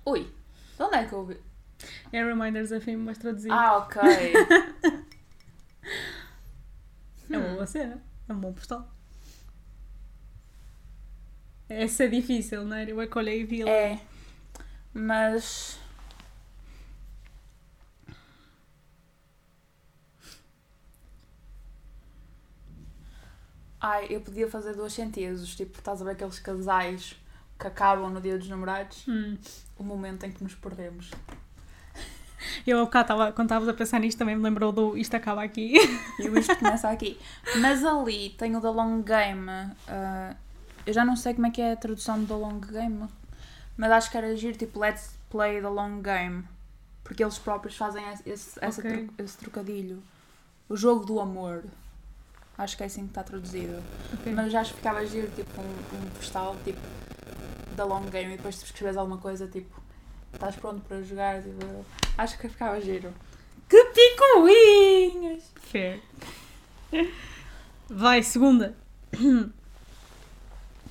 Ui, 0.05 0.23
de 0.77 0.83
onde 0.83 0.95
é 0.95 1.05
que 1.05 1.13
eu 1.13 1.25
vi? 1.25 1.37
É 2.11 2.23
Reminders 2.23 2.69
FM, 2.69 2.99
mas 3.05 3.17
traduzido. 3.17 3.53
Ah, 3.53 3.77
ok. 3.77 4.01
É 7.29 7.37
uma 7.37 7.49
boa 7.49 7.65
cena. 7.65 7.99
É 8.29 8.33
um 8.33 8.39
bom 8.39 8.53
postal. 8.53 8.87
Essa 11.67 12.03
é 12.03 12.07
difícil, 12.07 12.63
não 12.63 12.75
é? 12.75 12.89
Eu 12.89 13.01
é 13.01 13.07
que 13.07 13.17
olhei 13.17 13.41
e 13.41 13.43
vi 13.43 13.67
é. 13.67 13.99
Mas. 14.93 15.79
Ai, 23.79 24.07
eu 24.09 24.21
podia 24.21 24.47
fazer 24.49 24.75
dois 24.75 24.93
sentidos. 24.93 25.55
Tipo, 25.55 25.79
estás 25.79 26.01
a 26.01 26.05
ver 26.05 26.11
aqueles 26.11 26.39
casais 26.39 27.15
que 27.63 27.67
acabam 27.67 28.09
no 28.11 28.19
dia 28.19 28.37
dos 28.37 28.49
namorados? 28.49 29.05
Hum. 29.07 29.37
O 29.77 29.83
momento 29.83 30.25
em 30.25 30.31
que 30.31 30.43
nos 30.43 30.53
perdemos. 30.53 31.09
Eu 32.67 32.79
há 32.81 32.83
bocado, 32.85 33.07
tava, 33.07 33.31
quando 33.31 33.47
estavas 33.47 33.69
a 33.69 33.73
pensar 33.73 33.99
nisto, 33.99 34.17
também 34.17 34.35
me 34.35 34.43
lembrou 34.43 34.71
do 34.73 34.97
Isto 34.97 35.15
Acaba 35.15 35.43
Aqui. 35.43 35.75
E 36.19 36.27
o 36.27 36.37
isto 36.37 36.55
começa 36.57 36.89
aqui. 36.89 37.17
Mas 37.61 37.85
ali 37.85 38.31
tem 38.31 38.55
o 38.55 38.61
The 38.61 38.67
Long 38.69 39.01
Game. 39.01 39.49
ah, 39.87 40.35
eu 40.85 40.93
já 40.93 41.05
não 41.05 41.15
sei 41.15 41.33
como 41.33 41.47
é 41.47 41.51
que 41.51 41.61
é 41.61 41.71
a 41.71 41.77
tradução 41.77 42.19
do 42.19 42.27
The 42.27 42.33
Long 42.33 42.59
Game. 42.59 43.07
Mas 43.77 43.91
acho 43.91 44.11
que 44.11 44.17
era 44.17 44.35
giro, 44.35 44.57
tipo, 44.57 44.77
Let's 44.79 45.15
Play 45.29 45.61
the 45.61 45.67
Long 45.69 46.01
Game. 46.01 46.43
Porque 47.03 47.23
eles 47.23 47.37
próprios 47.39 47.77
fazem 47.77 48.03
esse, 48.11 48.29
esse, 48.29 48.59
essa 48.61 48.81
Ok. 48.81 49.07
tro- 49.07 49.25
esse 49.25 49.37
trocadilho. 49.37 50.03
O 50.67 50.75
jogo 50.75 51.05
do 51.05 51.19
amor. 51.21 51.63
Acho 52.57 52.75
que 52.77 52.83
é 52.83 52.85
assim 52.87 53.03
que 53.03 53.09
está 53.11 53.23
traduzido. 53.23 53.81
Ok. 54.13 54.31
Mas 54.33 54.53
acho 54.53 54.71
que 54.71 54.77
ficava 54.77 55.05
giro, 55.05 55.27
tipo, 55.33 55.61
um, 55.61 55.97
um 55.97 56.09
postal, 56.11 56.55
tipo, 56.63 56.79
da 57.75 57.85
long 57.85 58.03
game 58.09 58.33
e 58.33 58.37
depois 58.37 58.55
se 58.55 58.65
escreves 58.65 58.97
alguma 58.97 59.17
coisa, 59.17 59.47
tipo, 59.47 59.81
estás 60.33 60.55
pronto 60.55 60.81
para 60.87 61.01
jogar, 61.03 61.41
tipo, 61.41 61.85
acho 62.17 62.37
que 62.37 62.49
ficava 62.49 62.79
giro. 62.81 63.13
Que 63.69 63.83
picuinhas! 63.85 65.43
Fair. 65.55 66.01
Vai, 67.89 68.21
segunda. 68.23 68.75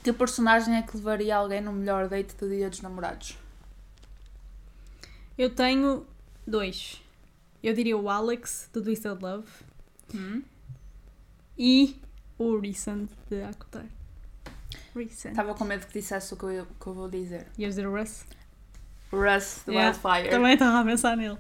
Que 0.02 0.12
personagem 0.12 0.74
é 0.76 0.82
que 0.82 0.96
levaria 0.96 1.36
alguém 1.36 1.60
no 1.60 1.72
melhor 1.72 2.08
date 2.08 2.34
do 2.34 2.48
dia 2.48 2.68
dos 2.68 2.80
namorados? 2.80 3.36
Eu 5.38 5.54
tenho 5.54 6.06
dois. 6.46 7.00
Eu 7.62 7.72
diria 7.74 7.96
o 7.96 8.10
Alex, 8.10 8.68
do 8.72 8.82
Twisted 8.82 9.16
Love, 9.22 9.46
Hum? 10.14 10.42
e 11.56 12.00
o 12.36 12.58
Recent, 12.58 13.08
de 13.30 13.42
Acotar. 13.44 13.86
Recent. 14.94 15.32
Estava 15.32 15.54
com 15.54 15.64
medo 15.64 15.87
que 15.87 15.92
dissesse 15.92 16.34
o 16.34 16.37
que 16.37 16.44
eu, 16.44 16.66
que 16.80 16.87
eu 16.87 16.94
vou 16.94 17.08
dizer. 17.08 17.46
Ias 17.58 17.76
dizer 17.76 17.87
o 17.87 17.96
Russ? 17.96 18.25
Russ, 19.12 19.62
the 19.64 19.72
Yeah, 19.72 19.90
Wildfire. 19.90 20.30
Também 20.30 20.54
estava 20.54 20.80
a 20.80 20.84
pensar 20.84 21.16
nele. 21.16 21.37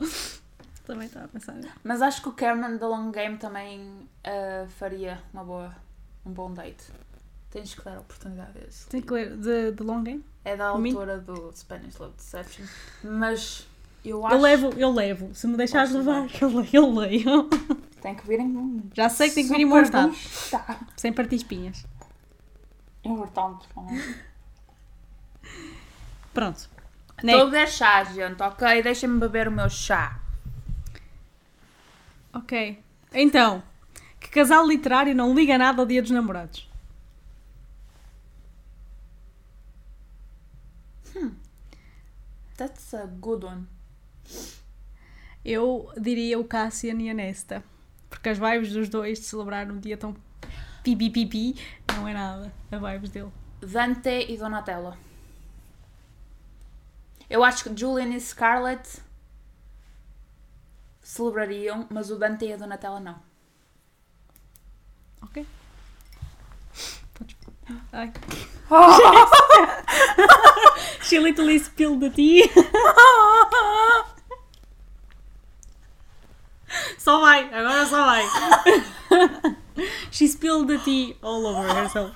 Também 0.84 1.06
estava 1.06 1.26
a 1.26 1.28
pensar 1.28 1.52
nele. 1.54 1.70
Mas 1.84 2.02
acho 2.02 2.22
que 2.22 2.28
o 2.28 2.32
Cameron 2.32 2.76
da 2.76 2.88
Long 2.88 3.10
Game 3.10 3.38
também 3.38 4.08
ah, 4.24 4.66
faria 4.78 5.22
uma 5.32 5.44
boa, 5.44 5.74
um 6.26 6.30
bom 6.30 6.52
date. 6.52 6.84
Tens 7.50 7.74
que 7.74 7.84
dar 7.84 7.96
a 7.96 8.00
oportunidade 8.00 8.58
a 8.58 8.68
esse. 8.68 8.88
Tem 8.88 9.00
que 9.00 9.12
ler 9.12 9.36
The, 9.38 9.72
the 9.72 9.84
Long 9.84 10.02
Game? 10.02 10.24
É 10.44 10.56
da 10.56 10.68
autora 10.68 11.18
do 11.18 11.52
Spanish 11.54 11.98
Love 11.98 12.14
Deception. 12.16 12.64
Mas 13.04 13.66
eu 14.04 14.26
acho 14.26 14.34
Eu 14.34 14.40
levo, 14.40 14.70
eu 14.76 14.90
levo. 14.90 15.34
Se 15.34 15.46
me 15.46 15.56
deixares 15.56 15.92
levar, 15.92 16.28
eu 16.40 16.48
leio. 16.48 16.68
Eu 16.72 16.90
leio. 16.90 17.48
tem 18.00 18.14
que 18.14 18.26
vir 18.26 18.40
em. 18.40 18.82
Já 18.94 19.08
sei 19.08 19.28
que 19.28 19.36
tem 19.36 19.46
que 19.46 19.54
vir 19.54 19.60
em 19.60 19.68
bom 19.68 19.80
estado. 19.80 20.12
Sem 20.96 21.12
partir 21.12 21.36
espinhas. 21.36 21.84
Importante. 23.04 23.68
Pronto. 26.32 26.68
Estou 27.18 27.42
a 27.42 27.44
beber 27.44 27.68
chá, 27.68 28.02
gente, 28.04 28.42
ok? 28.42 28.82
Deixem-me 28.82 29.20
beber 29.20 29.48
o 29.48 29.52
meu 29.52 29.68
chá. 29.68 30.18
Ok. 32.32 32.82
Então, 33.12 33.62
Que 34.20 34.28
casal 34.30 34.66
literário 34.66 35.14
não 35.14 35.34
liga 35.34 35.58
nada 35.58 35.82
ao 35.82 35.86
dia 35.86 36.00
dos 36.00 36.10
namorados? 36.10 36.68
That's 42.56 42.94
a 42.94 43.06
good 43.06 43.44
one. 43.44 43.66
Eu 45.44 45.92
diria 46.00 46.38
o 46.38 46.44
Cassian 46.44 46.94
e 47.02 47.10
a 47.10 47.14
Nesta. 47.14 47.64
Porque 48.08 48.28
as 48.28 48.38
vibes 48.38 48.72
dos 48.72 48.88
dois 48.88 49.18
de 49.18 49.24
celebrar 49.24 49.70
um 49.70 49.78
dia 49.80 49.96
tão 49.96 50.14
pipi 50.82 51.10
pipi 51.10 51.54
não 51.94 52.08
é 52.08 52.14
nada. 52.14 52.52
A 52.70 52.76
vibes 52.78 53.10
dele. 53.10 53.30
Dante 53.60 54.26
e 54.28 54.36
Donatello. 54.36 54.96
Eu 57.30 57.44
acho 57.44 57.64
que 57.64 57.76
Julian 57.80 58.08
e 58.14 58.20
Scarlett 58.20 59.00
celebrariam, 61.00 61.86
mas 61.90 62.10
o 62.10 62.16
Dante 62.18 62.44
e 62.46 62.52
a 62.52 62.56
Donatella 62.56 63.00
não. 63.00 63.16
Ok? 65.22 65.46
Podes- 67.14 67.36
Ai. 67.92 68.12
She 71.02 71.18
literally 71.18 71.58
spilled 71.58 72.00
the 72.00 72.10
tea. 72.10 72.50
Só 76.98 77.20
vai, 77.20 77.44
agora 77.52 77.86
só 77.86 78.04
vai. 78.04 78.24
She 80.12 80.28
spilled 80.28 80.68
the 80.68 80.78
tea 80.78 81.16
all 81.22 81.44
over 81.46 81.66
herself. 81.74 82.14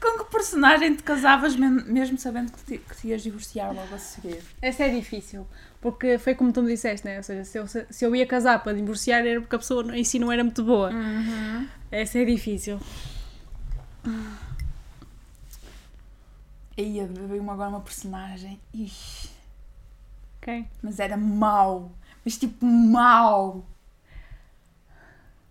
Com 0.00 0.18
que 0.18 0.24
personagem 0.30 0.94
te 0.94 1.02
casavas 1.02 1.56
mesmo 1.56 2.16
sabendo 2.18 2.52
que 2.52 2.62
te, 2.62 2.78
que 2.78 2.94
te 2.94 3.08
ias 3.08 3.22
divorciar 3.22 3.74
logo 3.74 3.92
a 3.94 3.98
seguir? 3.98 4.40
Essa 4.62 4.84
é 4.84 4.90
difícil, 4.90 5.44
porque 5.80 6.18
foi 6.18 6.36
como 6.36 6.52
tu 6.52 6.62
me 6.62 6.68
disseste, 6.68 7.04
né? 7.04 7.16
Ou 7.16 7.22
seja, 7.24 7.44
se 7.44 7.58
eu, 7.58 7.66
se 7.66 8.04
eu 8.04 8.14
ia 8.14 8.24
casar 8.26 8.62
para 8.62 8.74
divorciar 8.74 9.26
era 9.26 9.40
porque 9.40 9.56
a 9.56 9.58
pessoa 9.58 9.96
em 9.96 10.04
si 10.04 10.20
não 10.20 10.30
era 10.30 10.44
muito 10.44 10.62
boa. 10.62 10.92
Essa 11.90 12.20
é 12.20 12.24
difícil. 12.24 12.78
Aí 16.76 17.00
veio-me 17.28 17.50
agora 17.50 17.70
uma 17.70 17.80
personagem. 17.80 18.60
Ixi, 18.72 19.30
Ok? 20.40 20.64
mas 20.80 21.00
era 21.00 21.16
mau. 21.16 21.90
Mas 22.24 22.38
tipo 22.38 22.64
mau. 22.64 23.66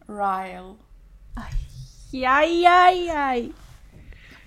Ryle. 0.07 0.75
Ai, 1.35 2.25
ai, 2.25 2.65
ai, 2.65 3.09
ai. 3.09 3.53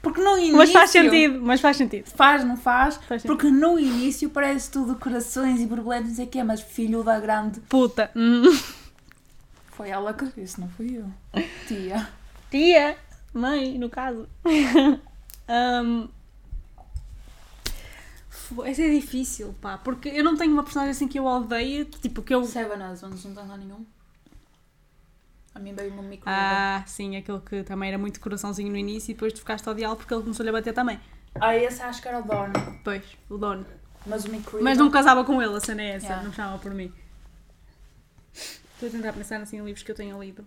Porque 0.02 0.20
no 0.20 0.38
início. 0.38 0.56
Mas 0.56 0.72
faz 0.72 0.90
sentido, 0.90 1.40
mas 1.42 1.60
faz 1.60 1.76
sentido. 1.76 2.06
Faz, 2.10 2.42
não 2.44 2.56
faz? 2.56 2.96
Faz 2.96 3.20
sentido. 3.22 3.26
Porque 3.36 3.50
no 3.50 3.78
início 3.78 4.30
parece 4.30 4.70
tudo 4.70 4.96
corações 4.96 5.60
e 5.60 5.66
borboletas, 5.66 6.08
não 6.08 6.14
sei 6.16 6.24
o 6.24 6.28
quê, 6.28 6.42
mas 6.42 6.60
filho 6.62 7.02
da 7.04 7.20
grande. 7.20 7.60
Puta. 7.60 8.10
Foi 9.72 9.90
ela 9.90 10.12
que 10.14 10.24
disse, 10.40 10.60
não 10.60 10.68
fui 10.70 10.96
eu. 10.98 11.06
Tia. 11.68 12.08
Tia, 12.50 12.96
mãe, 13.32 13.78
no 13.78 13.88
caso. 13.90 14.26
Fo- 18.28 18.64
Essa 18.64 18.82
é 18.82 18.90
difícil, 18.90 19.54
pá, 19.60 19.78
porque 19.78 20.08
eu 20.08 20.24
não 20.24 20.36
tenho 20.36 20.52
uma 20.52 20.62
personagem 20.62 20.92
assim 20.92 21.08
que 21.08 21.18
eu 21.18 21.24
odeio, 21.24 21.84
tipo, 21.84 22.22
que 22.22 22.34
eu... 22.34 22.44
Seven 22.44 22.78
Husbands, 22.90 23.24
não 23.24 23.34
tens 23.34 23.48
lá 23.48 23.56
nenhum? 23.56 23.84
A 25.60 25.62
mim 25.62 25.74
veio 25.74 25.92
uma 25.92 26.02
micro. 26.02 26.24
Ah, 26.26 26.82
sim, 26.86 27.16
aquele 27.16 27.38
que 27.40 27.62
também 27.64 27.90
era 27.90 27.98
muito 27.98 28.18
coraçãozinho 28.18 28.70
no 28.70 28.78
início 28.78 29.10
e 29.10 29.14
depois 29.14 29.30
tu 29.34 29.40
ficaste 29.40 29.68
a 29.68 29.72
odiá-lo 29.72 29.94
porque 29.94 30.14
ele 30.14 30.22
começou-lhe 30.22 30.48
a 30.48 30.52
bater 30.52 30.72
também. 30.72 30.98
Ah, 31.38 31.54
esse 31.54 31.82
acho 31.82 32.00
que 32.00 32.08
era 32.08 32.18
o 32.18 32.22
Don. 32.22 32.50
Pois, 32.82 33.02
o 33.28 33.36
dono. 33.36 33.66
Mas 34.06 34.24
o 34.24 34.30
micro. 34.30 34.62
Mas 34.62 34.78
não 34.78 34.90
casava 34.90 35.22
com 35.22 35.40
ele, 35.42 35.54
a 35.54 35.60
cena 35.60 35.82
é 35.82 35.90
essa, 35.90 36.06
Yeah. 36.06 36.24
não 36.24 36.32
chama 36.32 36.58
por 36.58 36.72
mim. 36.72 36.90
Estou 38.32 38.88
a 38.88 38.90
tentar 38.90 39.12
pensar 39.12 39.42
assim, 39.42 39.58
em 39.58 39.64
livros 39.64 39.82
que 39.82 39.90
eu 39.90 39.94
tenha 39.94 40.16
lido 40.16 40.46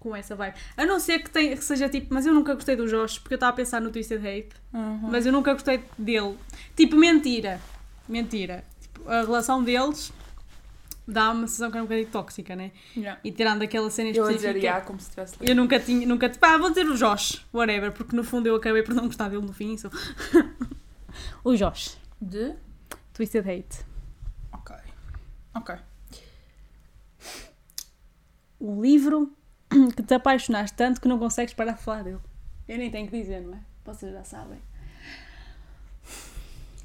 com 0.00 0.14
essa 0.14 0.34
vibe. 0.34 0.56
A 0.76 0.84
não 0.84 0.98
ser 0.98 1.20
que, 1.20 1.30
tenha, 1.30 1.56
que 1.56 1.64
seja 1.64 1.88
tipo, 1.88 2.12
mas 2.12 2.26
eu 2.26 2.34
nunca 2.34 2.52
gostei 2.54 2.74
do 2.74 2.88
Josh, 2.88 3.20
porque 3.20 3.34
eu 3.34 3.36
estava 3.36 3.52
a 3.52 3.56
pensar 3.56 3.80
no 3.80 3.90
Twisted 3.92 4.18
Hate. 4.18 4.50
Uhum. 4.72 5.08
Mas 5.08 5.24
eu 5.24 5.32
nunca 5.32 5.52
gostei 5.52 5.84
dele. 5.96 6.36
Tipo, 6.74 6.96
mentira. 6.96 7.60
Mentira. 8.08 8.64
Tipo, 8.80 9.08
a 9.08 9.20
relação 9.20 9.62
deles 9.62 10.12
dá 11.08 11.30
uma 11.30 11.46
sensação 11.46 11.70
que 11.70 11.78
é 11.78 11.80
um 11.80 11.84
bocadinho 11.84 12.08
tóxica, 12.10 12.54
né? 12.54 12.70
Yeah. 12.94 13.18
E 13.24 13.32
tirando 13.32 13.62
aquela 13.62 13.88
cena 13.90 14.10
Eu 14.10 14.24
a 14.24 14.28
específica. 14.28 14.52
dizer 14.52 14.64
yeah, 14.64 14.84
como 14.84 15.00
se 15.00 15.10
tivesse 15.10 15.36
lido. 15.40 15.50
Eu 15.50 15.56
nunca 15.56 15.80
tinha, 15.80 16.06
nunca, 16.06 16.28
tipo, 16.28 16.44
ah, 16.44 16.58
vou 16.58 16.68
dizer 16.68 16.86
o 16.86 16.94
Josh, 16.96 17.44
whatever, 17.52 17.90
porque 17.92 18.14
no 18.14 18.22
fundo 18.22 18.46
eu 18.46 18.56
acabei 18.56 18.82
por 18.82 18.94
não 18.94 19.06
gostar 19.06 19.28
dele 19.28 19.42
no 19.46 19.52
fim. 19.52 19.76
So. 19.78 19.90
o 21.42 21.56
Josh. 21.56 21.96
De? 22.20 22.54
Twisted 23.14 23.48
Hate. 23.48 23.84
Ok. 24.52 24.76
Ok. 25.54 25.76
O 28.60 28.82
livro 28.82 29.32
que 29.96 30.02
te 30.02 30.14
apaixonaste 30.14 30.76
tanto 30.76 31.00
que 31.00 31.08
não 31.08 31.18
consegues 31.18 31.54
parar 31.54 31.72
de 31.72 31.82
falar 31.82 32.02
dele. 32.02 32.20
Eu 32.68 32.76
nem 32.76 32.90
tenho 32.90 33.08
que 33.08 33.18
dizer, 33.18 33.40
não 33.40 33.54
é? 33.54 33.60
Vocês 33.84 34.12
já 34.12 34.24
sabem. 34.24 34.60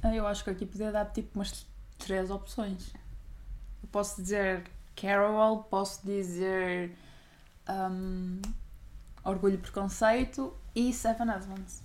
Ah, 0.01 0.15
Eu 0.15 0.25
acho 0.27 0.43
que 0.43 0.49
aqui 0.49 0.65
podia 0.65 0.91
dar 0.91 1.05
tipo 1.05 1.29
umas 1.35 1.65
três 1.97 2.29
opções. 2.29 2.93
Posso 3.93 4.19
dizer 4.23 4.63
Carol, 4.95 5.65
posso 5.65 6.03
dizer 6.03 6.97
hum, 7.69 8.41
Orgulho 9.23 9.53
e 9.53 9.57
Preconceito 9.59 10.51
e 10.75 10.91
Seven 10.91 11.29
Husbands. 11.29 11.83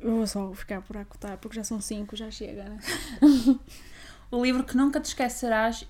Eu 0.00 0.16
vou 0.16 0.26
só 0.26 0.52
ficar 0.54 0.82
por 0.82 0.96
acotar, 0.96 1.38
porque 1.38 1.54
já 1.54 1.62
são 1.62 1.80
cinco, 1.80 2.16
já 2.16 2.28
chega, 2.28 2.64
né? 2.64 2.80
O 4.32 4.44
livro 4.44 4.64
que 4.64 4.76
nunca 4.76 5.00
te 5.00 5.06
esquecerás 5.06 5.86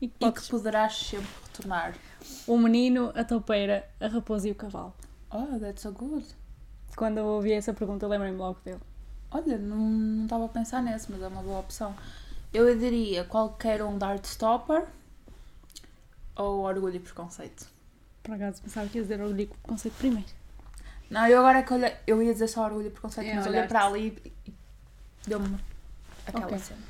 E 0.00 0.08
que 0.08 0.26
e 0.26 0.32
que 0.32 0.48
poderás 0.48 0.96
sempre 0.96 1.28
retornar. 1.44 1.94
O 2.46 2.56
menino, 2.56 3.12
a 3.14 3.22
toupeira, 3.24 3.86
a 4.00 4.08
raposa 4.08 4.48
e 4.48 4.52
o 4.52 4.54
cavalo. 4.54 4.94
Oh, 5.30 5.58
that's 5.60 5.82
so 5.82 5.92
good. 5.92 6.26
Quando 6.96 7.18
eu 7.18 7.26
ouvi 7.26 7.52
essa 7.52 7.74
pergunta, 7.74 8.08
lembrei-me 8.08 8.38
logo 8.38 8.58
dele. 8.64 8.80
Olha, 9.30 9.58
não 9.58 9.76
não 9.76 10.24
estava 10.24 10.46
a 10.46 10.48
pensar 10.48 10.82
nesse, 10.82 11.12
mas 11.12 11.22
é 11.22 11.28
uma 11.28 11.42
boa 11.42 11.60
opção. 11.60 11.94
Eu 12.52 12.76
diria 12.78 13.24
qualquer 13.24 13.82
um 13.82 13.96
da 13.96 14.14
Stopper 14.16 14.86
ou 16.36 16.60
Orgulho 16.60 16.96
e 16.96 17.00
Preconceito. 17.00 17.66
Por 18.22 18.34
acaso 18.34 18.62
pensava 18.62 18.88
que 18.88 18.98
ia 18.98 19.02
dizer 19.02 19.20
orgulho 19.20 19.48
com 19.48 19.56
conceito 19.70 19.94
primeiro. 19.96 20.28
Não, 21.10 21.26
eu 21.26 21.38
agora 21.40 21.58
é 21.58 21.62
que 21.62 21.72
olhei, 21.74 21.94
eu 22.06 22.22
ia 22.22 22.32
dizer 22.32 22.48
só 22.48 22.64
Orgulho 22.64 22.86
e 22.86 22.90
Preconceito, 22.90 23.28
É, 23.28 23.34
mas 23.34 23.46
olhei 23.46 23.62
para 23.64 23.84
ali 23.86 24.18
e 24.24 24.32
e 24.50 25.28
deu-me 25.28 25.56
aquela 26.26 26.46
Ok. 26.46 26.58
cena. 26.58 26.80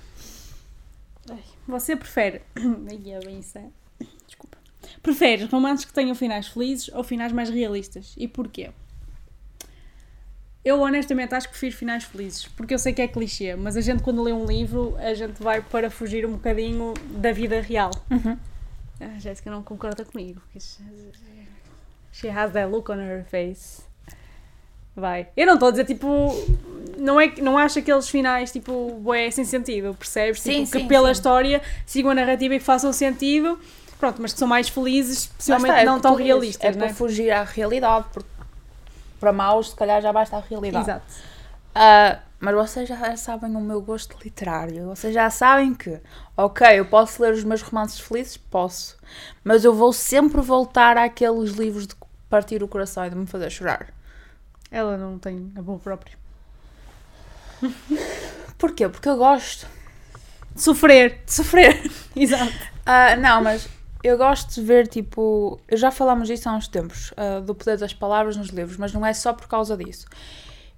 Você 1.69 1.95
prefere. 1.97 2.43
Ai, 2.57 3.13
é 3.13 3.21
bem 3.21 3.39
isso 3.39 3.59
é. 3.59 3.69
Desculpa. 4.27 4.59
Preferes 5.03 5.49
romances 5.51 5.85
que 5.85 5.93
tenham 5.93 6.15
finais 6.15 6.49
felizes 6.49 6.89
ou 6.95 7.05
finais 7.05 7.31
mais 7.33 7.49
realistas? 7.51 8.15
E 8.17 8.27
porquê? 8.27 8.73
Eu 10.65 10.81
honestamente 10.81 11.35
acho 11.35 11.49
que 11.49 11.53
prefiro 11.53 11.77
finais 11.77 12.05
felizes, 12.05 12.47
porque 12.49 12.73
eu 12.73 12.79
sei 12.79 12.93
que 12.93 13.03
é 13.03 13.09
clichê, 13.09 13.57
mas 13.57 13.77
a 13.77 13.81
gente 13.81 14.03
quando 14.03 14.23
lê 14.23 14.33
um 14.33 14.45
livro, 14.45 14.97
a 14.99 15.13
gente 15.13 15.43
vai 15.43 15.61
para 15.61 15.91
fugir 15.91 16.25
um 16.25 16.33
bocadinho 16.33 16.95
da 17.11 17.33
vida 17.33 17.61
real. 17.61 17.91
Uhum. 18.11 18.37
A 19.01 19.19
Jéssica 19.19 19.51
não 19.51 19.63
concorda 19.63 20.05
comigo. 20.05 20.41
porque 20.43 20.61
She 22.13 22.29
has 22.29 22.53
that 22.53 22.71
look 22.71 22.91
on 22.91 23.01
her 23.01 23.25
face. 23.25 23.83
Vai. 24.95 25.27
Eu 25.37 25.47
não 25.47 25.55
estou 25.55 25.69
a 25.69 25.71
dizer 25.73 25.87
tipo. 25.87 26.07
Não, 26.99 27.19
é, 27.19 27.27
que- 27.29 27.41
não 27.41 27.57
acho 27.57 27.79
aqueles 27.79 28.09
finais 28.09 28.53
tipo. 28.53 28.93
Bué, 29.01 29.31
sem 29.31 29.45
sentido, 29.45 29.95
percebes? 29.95 30.41
Sim, 30.43 30.61
tipo, 30.65 30.73
que 30.73 30.79
sim, 30.81 30.87
pela 30.89 31.09
sim. 31.09 31.13
história 31.13 31.63
sigam 31.87 32.11
a 32.11 32.15
narrativa 32.15 32.55
e 32.55 32.59
que 32.59 32.65
façam 32.65 32.93
sentido. 32.93 33.59
Pronto, 33.99 34.21
mas 34.21 34.33
que 34.33 34.39
são 34.39 34.49
mais 34.49 34.69
felizes, 34.69 35.27
Lá 35.29 35.33
possivelmente 35.37 35.71
está, 35.71 35.83
é 35.83 35.85
não 35.87 35.97
que 35.97 36.03
tão 36.03 36.15
realistas, 36.17 36.65
É 36.65 36.71
não 36.73 36.79
para 36.79 36.89
é? 36.89 36.93
fugir 36.93 37.31
à 37.31 37.45
realidade, 37.45 38.07
porque 38.13 38.29
para 39.23 39.33
maus, 39.33 39.71
se 39.71 39.77
calhar, 39.77 40.03
já 40.03 40.13
basta 40.13 40.37
a 40.37 40.41
realidade. 40.41 40.85
Exato. 40.85 41.05
Ah, 41.73 42.19
mas 42.41 42.55
vocês 42.57 42.89
já 42.89 43.17
sabem 43.17 43.55
o 43.55 43.61
meu 43.61 43.81
gosto 43.81 44.17
literário. 44.23 44.87
Vocês 44.89 45.15
já 45.15 45.31
sabem 45.31 45.73
que, 45.73 46.01
ok, 46.37 46.67
eu 46.81 46.85
posso 46.87 47.23
ler 47.23 47.33
os 47.33 47.45
meus 47.45 47.63
romances 47.63 48.01
felizes? 48.01 48.37
Posso. 48.37 48.99
Mas 49.45 49.65
eu 49.65 49.73
vou 49.73 49.93
sempre 49.93 50.41
voltar 50.41 50.97
àqueles 50.99 51.53
livros 51.53 51.87
de 51.87 51.95
partir 52.29 52.65
o 52.65 52.69
coração 52.69 53.07
e 53.07 53.11
de 53.11 53.15
me 53.17 53.27
fazer 53.29 53.49
chorar. 53.49 53.87
Ela 54.73 54.97
não 54.97 55.21
tem 55.21 55.53
amor 55.57 55.79
próprio. 55.79 56.19
Porquê? 58.59 58.89
Porque 58.89 59.09
eu 59.09 59.17
gosto 59.17 59.67
De 60.55 60.63
sofrer. 60.63 61.23
de 61.25 61.33
sofrer. 61.33 61.91
Exato. 62.17 62.53
Ah, 62.85 63.15
não, 63.15 63.41
mas 63.41 63.69
eu 64.03 64.19
gosto 64.19 64.55
de 64.55 64.63
ver, 64.63 64.89
tipo. 64.89 65.61
Já 65.71 65.91
falámos 65.91 66.29
disso 66.29 66.49
há 66.49 66.53
uns 66.53 66.69
tempos, 66.69 67.13
ah, 67.17 67.41
do 67.41 67.55
poder 67.55 67.79
das 67.79 67.95
palavras 67.95 68.37
nos 68.37 68.49
livros, 68.49 68.77
mas 68.77 68.93
não 68.93 69.05
é 69.05 69.13
só 69.13 69.33
por 69.33 69.47
causa 69.47 69.77
disso. 69.77 70.07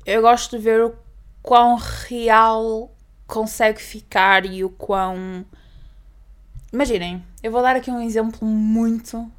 Eu 0.05 0.23
gosto 0.23 0.57
de 0.57 0.63
ver 0.63 0.85
o 0.85 0.95
quão 1.43 1.77
real 1.77 2.95
consegue 3.27 3.81
ficar 3.81 4.45
e 4.45 4.65
o 4.65 4.71
quão. 4.71 5.45
Imaginem, 6.73 7.25
eu 7.43 7.51
vou 7.51 7.63
dar 7.63 7.77
aqui 7.77 7.91
um 7.91 8.01
exemplo 8.01 8.47
muito. 8.47 9.31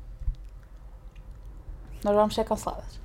Nós 2.03 2.15
vamos 2.15 2.35
ser 2.35 2.45
canceladas. 2.45 2.99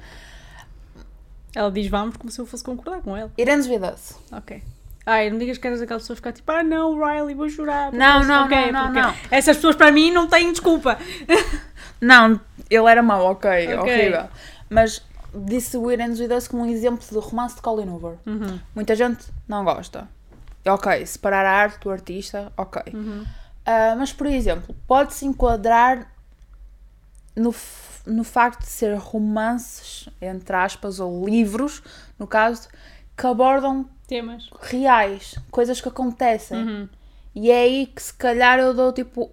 Ela 1.54 1.70
diz 1.70 1.88
vamos 1.88 2.16
como 2.16 2.30
se 2.30 2.40
eu 2.40 2.46
fosse 2.46 2.62
concordar 2.62 3.02
com 3.02 3.16
ela. 3.16 3.32
Irene 3.36 3.66
Vidas. 3.66 4.18
Ok. 4.30 4.62
Ai, 5.06 5.30
não 5.30 5.38
digas 5.38 5.58
que 5.58 5.66
eras 5.66 5.80
aquelas 5.80 6.02
pessoas 6.02 6.18
ficar 6.18 6.32
tipo, 6.32 6.50
ah 6.52 6.62
não, 6.62 6.98
Riley, 6.98 7.34
vou 7.34 7.48
chorar. 7.48 7.92
Não, 7.92 8.22
não, 8.24 8.44
ok, 8.44 8.70
não, 8.70 8.72
não, 8.72 8.84
porque 8.92 9.00
não. 9.00 9.14
Essas 9.30 9.56
pessoas 9.56 9.74
para 9.76 9.90
mim 9.90 10.10
não 10.10 10.26
têm 10.28 10.50
desculpa. 10.52 10.98
Não, 12.02 12.40
ele 12.70 12.90
era 12.90 13.02
mau, 13.02 13.26
ok, 13.26 13.74
Ok. 13.74 13.78
horrível. 13.78 14.28
Mas 14.70 15.02
disse 15.34 15.76
o 15.76 15.90
It 15.90 16.02
Ends 16.02 16.18
With 16.18 16.32
Us 16.32 16.48
como 16.48 16.62
um 16.62 16.66
exemplo 16.66 17.06
de 17.06 17.18
romance 17.18 17.56
de 17.56 17.60
Colin 17.60 17.90
Hoover. 17.90 18.16
Uhum. 18.24 18.58
Muita 18.74 18.96
gente 18.96 19.26
não 19.46 19.62
gosta. 19.64 20.08
Ok, 20.66 21.04
separar 21.04 21.44
a 21.44 21.50
arte 21.50 21.78
do 21.80 21.90
artista, 21.90 22.50
ok. 22.56 22.82
Uhum. 22.94 23.26
Ah, 23.66 23.94
mas, 23.98 24.14
por 24.14 24.26
exemplo, 24.26 24.74
pode-se 24.86 25.26
enquadrar 25.26 26.10
no, 27.36 27.54
no 28.06 28.24
facto 28.24 28.60
de 28.60 28.66
ser 28.70 28.96
romances, 28.96 30.08
entre 30.22 30.56
aspas, 30.56 31.00
ou 31.00 31.24
livros, 31.26 31.82
no 32.18 32.26
caso, 32.26 32.66
que 33.14 33.26
abordam 33.26 33.86
Temas. 34.10 34.50
reais, 34.60 35.36
coisas 35.52 35.80
que 35.80 35.88
acontecem. 35.88 36.58
Uhum. 36.58 36.88
E 37.32 37.50
é 37.50 37.62
aí 37.62 37.86
que 37.86 38.02
se 38.02 38.12
calhar 38.12 38.58
eu 38.58 38.74
dou 38.74 38.92
tipo 38.92 39.30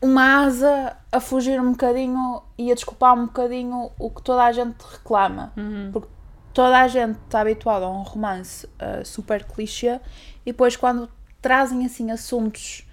uma 0.00 0.44
asa 0.44 0.96
a 1.12 1.20
fugir 1.20 1.60
um 1.60 1.72
bocadinho 1.72 2.42
e 2.56 2.72
a 2.72 2.74
desculpar 2.74 3.14
um 3.14 3.26
bocadinho 3.26 3.90
o 3.98 4.10
que 4.10 4.22
toda 4.22 4.42
a 4.42 4.52
gente 4.52 4.76
reclama. 4.90 5.52
Uhum. 5.54 5.90
Porque 5.92 6.08
toda 6.54 6.80
a 6.80 6.88
gente 6.88 7.18
está 7.26 7.40
habituada 7.40 7.84
a 7.84 7.90
um 7.90 8.02
romance 8.02 8.66
ah, 8.78 9.04
super 9.04 9.44
clichê 9.44 10.00
e 10.46 10.52
depois 10.52 10.74
quando 10.74 11.10
trazem 11.42 11.84
assim 11.84 12.10
assuntos. 12.10 12.86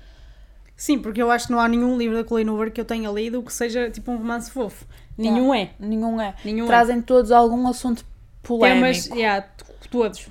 Sim, 0.75 0.99
porque 0.99 1.21
eu 1.21 1.31
acho 1.31 1.47
que 1.47 1.53
não 1.53 1.59
há 1.59 1.69
nenhum 1.69 1.97
livro 1.97 2.17
da 2.17 2.23
Colleen 2.23 2.49
Hoover 2.49 2.71
que 2.71 2.81
eu 2.81 2.85
tenha 2.85 3.09
lido 3.09 3.41
que 3.41 3.53
seja 3.53 3.89
tipo 3.89 4.11
um 4.11 4.17
romance 4.17 4.51
fofo. 4.51 4.85
Nenhum 5.17 5.53
é. 5.53 5.71
Nenhum 5.79 6.19
é. 6.19 6.35
Nenhum 6.43 6.67
trazem 6.67 7.01
todos 7.01 7.31
algum 7.31 7.65
assunto 7.67 8.01
é. 8.01 8.47
polémico. 8.47 8.81
Temas, 8.81 9.05
yeah, 9.07 9.47
todos. 9.89 10.27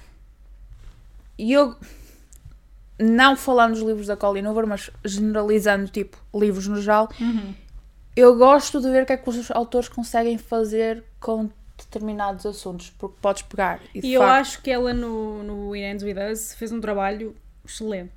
E 1.39 1.53
eu, 1.53 1.75
não 2.99 3.37
falando 3.37 3.73
dos 3.75 3.83
livros 3.83 4.07
da 4.07 4.17
Colleen 4.17 4.47
Hoover, 4.47 4.67
mas 4.67 4.91
generalizando, 5.05 5.89
tipo, 5.89 6.17
livros 6.35 6.67
no 6.69 6.81
geral, 6.81 7.09
Uhum. 7.21 7.55
eu 8.17 8.37
gosto 8.37 8.81
de 8.81 8.89
ver 8.91 9.03
o 9.03 9.07
que 9.07 9.13
é 9.13 9.17
que 9.17 9.29
os 9.29 9.51
autores 9.51 9.89
conseguem 9.89 10.39
fazer 10.39 11.03
com 11.21 11.51
determinados 11.77 12.47
assuntos, 12.47 12.91
porque 12.99 13.17
podes 13.21 13.43
pegar 13.43 13.81
e, 13.95 14.07
E 14.07 14.15
eu 14.15 14.21
facto, 14.21 14.41
acho 14.41 14.63
que 14.63 14.71
ela 14.71 14.95
no, 14.95 15.43
no 15.43 15.73
It 15.73 15.83
Ends 15.85 16.03
With 16.05 16.17
Us 16.33 16.55
fez 16.55 16.71
um 16.71 16.81
trabalho 16.81 17.35
excelente. 17.65 18.13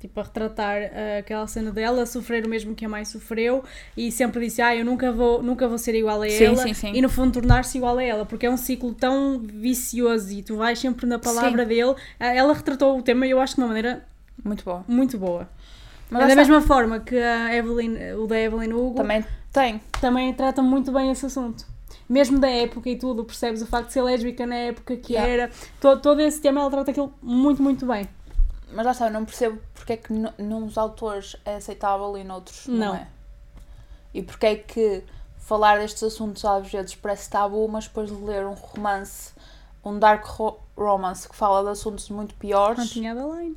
Tipo, 0.00 0.18
a 0.18 0.22
retratar 0.22 0.78
ah, 0.82 1.18
aquela 1.18 1.46
cena 1.46 1.70
dela, 1.70 2.06
sofrer 2.06 2.44
o 2.46 2.48
mesmo 2.48 2.74
que 2.74 2.84
a 2.86 2.88
mãe 2.88 3.04
sofreu 3.04 3.62
e 3.94 4.10
sempre 4.10 4.40
disse, 4.46 4.62
ah, 4.62 4.74
eu 4.74 4.82
nunca 4.84 5.12
vou, 5.12 5.42
nunca 5.42 5.68
vou 5.68 5.76
ser 5.76 5.94
igual 5.94 6.22
a 6.22 6.28
Sim, 6.28 6.44
ela 6.44 6.56
sim, 6.56 6.72
sim. 6.72 6.92
e 6.94 7.02
no 7.02 7.08
fundo 7.10 7.34
tornar-se 7.34 7.76
igual 7.76 7.98
a 7.98 8.02
ela, 8.02 8.24
porque 8.24 8.46
é 8.46 8.50
um 8.50 8.56
ciclo 8.56 8.94
tão 8.94 9.38
vicioso 9.38 10.32
e 10.32 10.42
tu 10.42 10.56
vais 10.56 10.78
sempre 10.78 11.06
na 11.06 11.18
palavra 11.18 11.66
dele. 11.66 11.94
Ela 12.18 12.54
retratou 12.54 12.98
o 12.98 13.02
tema 13.02 13.26
eu 13.26 13.38
acho 13.40 13.54
de 13.56 13.60
uma 13.60 13.68
maneira 13.68 14.04
muito 14.42 14.64
bom. 14.64 14.82
muito 14.88 15.18
boa. 15.18 15.46
Mas 16.08 16.26
da 16.26 16.34
mesma 16.34 16.60
forma 16.62 16.98
que 16.98 17.16
a 17.16 17.54
Evelyn, 17.54 18.14
o 18.18 18.26
da 18.26 18.40
Evelyn 18.40 18.72
Hugo 18.72 18.96
também 18.96 19.24
tem. 19.52 19.80
também 20.00 20.32
trata 20.32 20.60
muito 20.62 20.90
bem 20.90 21.10
esse 21.10 21.26
assunto. 21.26 21.64
Mesmo 22.08 22.40
da 22.40 22.48
época 22.50 22.90
e 22.90 22.96
tudo, 22.96 23.22
percebes 23.24 23.62
o 23.62 23.66
facto 23.66 23.86
de 23.88 23.92
ser 23.92 24.02
lésbica 24.02 24.44
na 24.44 24.56
época 24.56 24.96
que 24.96 25.12
Yeah. 25.12 25.30
era. 25.32 25.50
Todo, 25.80 26.00
todo 26.02 26.20
esse 26.20 26.40
tema 26.40 26.60
ela 26.60 26.68
trata 26.70 26.90
aquilo 26.90 27.14
muito, 27.22 27.62
muito 27.62 27.86
bem. 27.86 28.08
Mas 28.72 28.86
lá 28.86 28.92
está, 28.92 29.06
eu 29.06 29.12
não 29.12 29.24
percebo 29.24 29.60
porque 29.74 29.94
é 29.94 29.96
que 29.96 30.12
n- 30.12 30.32
nuns 30.38 30.78
autores 30.78 31.36
é 31.44 31.56
aceitável 31.56 32.16
e 32.16 32.24
noutros 32.24 32.66
não, 32.66 32.76
Não. 32.88 32.94
é. 32.94 33.06
E 34.14 34.22
porque 34.22 34.46
é 34.46 34.56
que 34.56 35.02
falar 35.38 35.78
destes 35.78 36.02
assuntos 36.02 36.44
às 36.44 36.70
vezes 36.70 36.94
parece 36.94 37.28
tabu, 37.30 37.66
mas 37.68 37.84
depois 37.88 38.08
de 38.08 38.14
ler 38.16 38.46
um 38.46 38.54
romance, 38.54 39.32
um 39.84 39.98
dark 39.98 40.24
ro- 40.26 40.60
romance 40.76 41.28
que 41.28 41.34
fala 41.34 41.62
de 41.64 41.70
assuntos 41.70 42.08
muito 42.10 42.34
piores, 42.34 42.78
Cantinha 42.78 43.14
da 43.14 43.24
Line. 43.26 43.56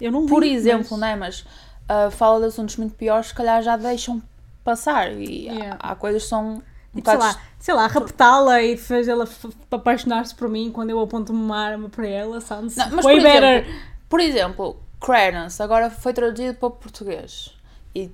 Eu 0.00 0.12
não 0.12 0.22
li, 0.22 0.28
por 0.28 0.42
exemplo, 0.42 0.96
mas- 0.98 1.00
né? 1.00 1.16
Mas 1.16 1.44
ah, 1.88 2.10
fala 2.10 2.40
de 2.40 2.46
assuntos 2.46 2.76
muito 2.76 2.94
piores, 2.94 3.28
se 3.28 3.34
calhar 3.34 3.62
já 3.62 3.76
deixam 3.76 4.22
passar. 4.62 5.12
E 5.12 5.48
há- 5.48 5.52
Yeah. 5.52 5.76
há, 5.80 5.94
coisas 5.94 6.22
que 6.24 6.28
são 6.28 6.62
Tipo, 6.96 7.10
sei 7.10 7.18
lá, 7.18 7.40
sei 7.58 7.74
lá, 7.74 7.86
raptá-la 7.86 8.62
e 8.62 8.76
fazê-la 8.76 9.26
apaixonar-se 9.70 10.34
por 10.34 10.48
mim 10.48 10.70
quando 10.72 10.90
eu 10.90 11.00
aponto 11.00 11.32
uma 11.32 11.56
arma 11.58 11.88
para 11.88 12.06
ela, 12.06 12.40
sounds 12.40 12.76
Não, 12.76 12.90
mas 12.90 13.04
way 13.04 13.16
por 13.16 13.22
better. 13.22 13.42
exemplo, 13.64 13.80
por 14.08 14.20
exemplo, 14.20 14.76
Credence 15.00 15.62
agora 15.62 15.90
foi 15.90 16.12
traduzido 16.12 16.54
para 16.54 16.66
o 16.68 16.70
português. 16.70 17.54
E 17.94 18.10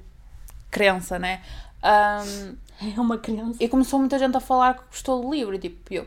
crença, 0.70 1.18
né? 1.18 1.40
Ahm, 1.82 2.54
É 2.80 3.00
uma 3.00 3.18
criança. 3.18 3.56
e 3.62 3.68
começou 3.68 3.98
muita 3.98 4.18
gente 4.18 4.36
a 4.36 4.40
falar 4.40 4.74
que 4.74 4.82
gostou 4.90 5.22
do 5.22 5.32
livro. 5.32 5.54
E 5.54 5.58
tipo, 5.58 5.92
eu 5.94 6.06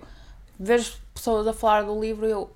vejo 0.60 0.94
pessoas 1.14 1.48
a 1.48 1.54
falar 1.54 1.84
do 1.84 2.00
livro 2.00 2.26
e 2.28 2.32
eu. 2.32 2.50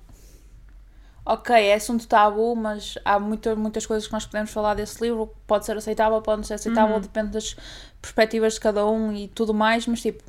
Ok, 1.24 1.54
é 1.54 1.74
assunto 1.74 2.08
tabu, 2.08 2.56
mas 2.56 2.96
há 3.04 3.18
muitas, 3.18 3.56
muitas 3.56 3.86
coisas 3.86 4.06
que 4.06 4.12
nós 4.12 4.24
podemos 4.26 4.50
falar 4.50 4.74
desse 4.74 5.00
livro. 5.02 5.30
Pode 5.46 5.66
ser 5.66 5.76
aceitável, 5.76 6.20
pode 6.22 6.38
não 6.38 6.44
ser 6.44 6.54
aceitável, 6.54 6.94
Uhum. 6.96 7.00
depende 7.00 7.28
das 7.32 7.56
perspectivas 8.00 8.54
de 8.54 8.60
cada 8.60 8.86
um 8.86 9.12
e 9.12 9.28
tudo 9.28 9.52
mais. 9.54 9.86
Mas 9.86 10.00
tipo, 10.00 10.24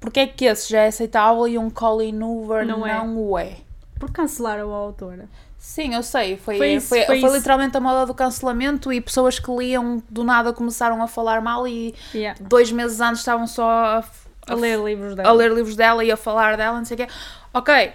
porque 0.00 0.20
é 0.20 0.26
que 0.26 0.46
esse 0.46 0.70
já 0.70 0.80
é 0.82 0.88
aceitável 0.88 1.46
e 1.46 1.58
um 1.58 1.70
Colin 1.70 2.22
Hoover 2.22 2.66
Não 2.66 2.80
não, 2.80 2.86
é. 2.86 3.00
o 3.02 3.38
é? 3.38 3.56
Por 4.00 4.10
cancelaram 4.10 4.72
a 4.74 4.76
autora. 4.76 5.28
Sim, 5.58 5.94
eu 5.94 6.02
sei. 6.02 6.36
Foi, 6.36 6.56
Foi 6.58 6.58
foi, 6.58 6.72
isso, 6.74 6.88
foi, 6.88 7.04
foi 7.04 7.18
isso. 7.18 7.36
literalmente 7.36 7.76
a 7.76 7.80
moda 7.80 8.04
do 8.04 8.12
cancelamento 8.14 8.92
e 8.92 9.00
pessoas 9.00 9.38
que 9.38 9.50
liam 9.50 10.02
do 10.10 10.22
nada 10.24 10.52
começaram 10.52 11.02
a 11.02 11.06
falar 11.06 11.40
mal 11.40 11.66
e 11.68 11.94
Yeah. 12.14 12.38
dois 12.48 12.70
meses 12.72 13.00
antes 13.00 13.20
estavam 13.20 13.46
só 13.46 13.62
a, 13.70 14.04
A 14.48 14.54
ler 14.54 14.78
livros 14.78 15.14
dela. 15.14 15.28
a 15.28 15.32
ler 15.32 15.52
livros 15.52 15.76
dela 15.76 16.04
e 16.04 16.10
a 16.10 16.16
falar 16.18 16.56
dela, 16.56 16.76
não 16.78 16.84
sei 16.84 16.94
o 16.96 16.98
quê. 16.98 17.08
Ok, 17.54 17.92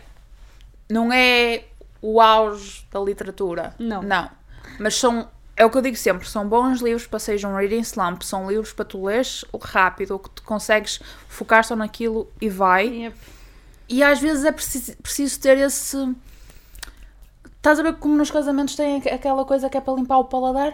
não 0.90 1.14
é 1.14 1.66
o 2.02 2.20
auge 2.22 2.86
da 2.92 3.00
literatura. 3.00 3.74
Não. 3.80 4.02
Não. 4.02 4.30
Mas 4.80 4.96
são, 4.96 5.30
é 5.56 5.66
o 5.66 5.70
que 5.70 5.78
eu 5.78 5.82
digo 5.82 5.98
sempre, 5.98 6.28
são 6.28 6.48
bons 6.48 6.80
livros 6.82 7.06
para 7.08 7.20
seja 7.20 7.48
um 7.48 7.56
reading 7.56 7.82
slump, 7.82 8.22
são 8.24 8.50
livros 8.50 8.72
para 8.74 8.86
tu 8.86 9.06
leres 9.06 9.44
rápido, 9.62 10.18
que 10.20 10.30
tu 10.30 10.44
consegues 10.44 11.00
focar 11.28 11.64
só 11.66 11.76
naquilo 11.76 12.32
e 12.40 12.50
vai. 12.50 12.88
Yep. 12.88 13.18
E 13.90 14.04
às 14.04 14.20
vezes 14.20 14.46
é 14.46 14.52
preciso, 14.52 14.96
preciso 14.98 15.40
ter 15.40 15.58
esse. 15.58 15.98
Estás 17.58 17.80
a 17.80 17.84
ver 17.84 17.96
como 17.98 18.16
nos 18.16 18.32
casamentos 18.32 18.76
tem 18.76 18.98
aqu- 18.98 19.10
aquela 19.14 19.44
coisa 19.44 19.70
que 19.70 19.78
é 19.78 19.82
para 19.82 19.94
limpar 19.96 20.20
o 20.20 20.26
paladar? 20.26 20.74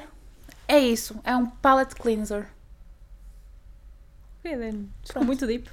É 0.68 0.78
isso, 0.78 1.16
é 1.24 1.36
um 1.36 1.46
palate 1.46 1.96
cleanser. 1.96 2.48
Ficou 5.04 5.24
muito 5.24 5.48
deep. 5.48 5.68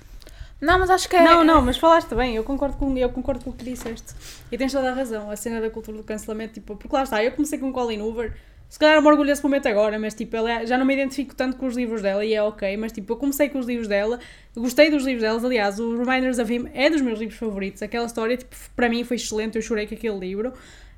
Não, 0.63 0.79
mas 0.79 0.89
acho 0.91 1.09
que 1.09 1.17
é. 1.17 1.23
Não, 1.25 1.43
não, 1.43 1.61
mas 1.61 1.77
falaste 1.77 2.15
bem, 2.15 2.37
eu 2.37 2.45
concordo 2.45 2.77
com, 2.77 2.97
eu 2.97 3.09
concordo 3.11 3.43
com 3.45 3.51
o 3.51 3.53
que 3.53 3.65
disseste. 3.65 4.15
E 4.51 4.57
tens 4.57 4.73
toda 4.73 4.91
a 4.91 4.95
razão, 4.95 5.29
a 5.29 5.35
cena 5.35 5.61
da 5.61 5.69
cultura 5.69 5.97
do 5.99 6.05
cancelamento, 6.05 6.55
tipo, 6.55 6.77
porque 6.77 6.95
lá 6.95 7.03
está, 7.03 7.23
eu 7.23 7.33
comecei 7.33 7.59
com 7.59 7.73
Colin 7.73 8.01
Hoover, 8.01 8.33
se 8.69 8.79
calhar 8.79 9.03
me 9.03 9.09
orgulho 9.09 9.27
desse 9.29 9.43
momento 9.43 9.67
agora, 9.67 9.99
mas 9.99 10.15
tipo, 10.15 10.35
ela 10.37 10.51
é- 10.51 10.65
já 10.67 10.79
não 10.79 10.87
me 10.87 10.95
identifico 10.95 11.35
tanto 11.35 11.57
com 11.57 11.67
os 11.67 11.77
livros 11.77 12.01
dela 12.01 12.25
e 12.25 12.33
é 12.33 12.41
ok, 12.43 12.77
mas 12.77 12.93
tipo, 12.93 13.13
eu 13.13 13.17
comecei 13.17 13.49
com 13.49 13.59
os 13.59 13.67
livros 13.67 13.89
dela, 13.89 14.19
gostei 14.57 14.89
dos 14.89 15.05
livros 15.05 15.23
delas, 15.23 15.45
aliás, 15.45 15.81
o 15.81 15.97
Reminders 15.99 16.39
of 16.39 16.51
Him 16.55 16.69
é 16.73 16.89
dos 16.89 17.01
meus 17.03 17.19
livros 17.19 17.37
favoritos, 17.39 17.83
aquela 17.83 18.07
história, 18.07 18.37
tipo, 18.37 18.55
para 18.77 18.89
mim 18.89 19.03
foi 19.05 19.17
excelente, 19.17 19.57
eu 19.57 19.63
chorei 19.63 19.87
com 19.87 19.95
aquele 19.95 20.19
livro, 20.19 20.53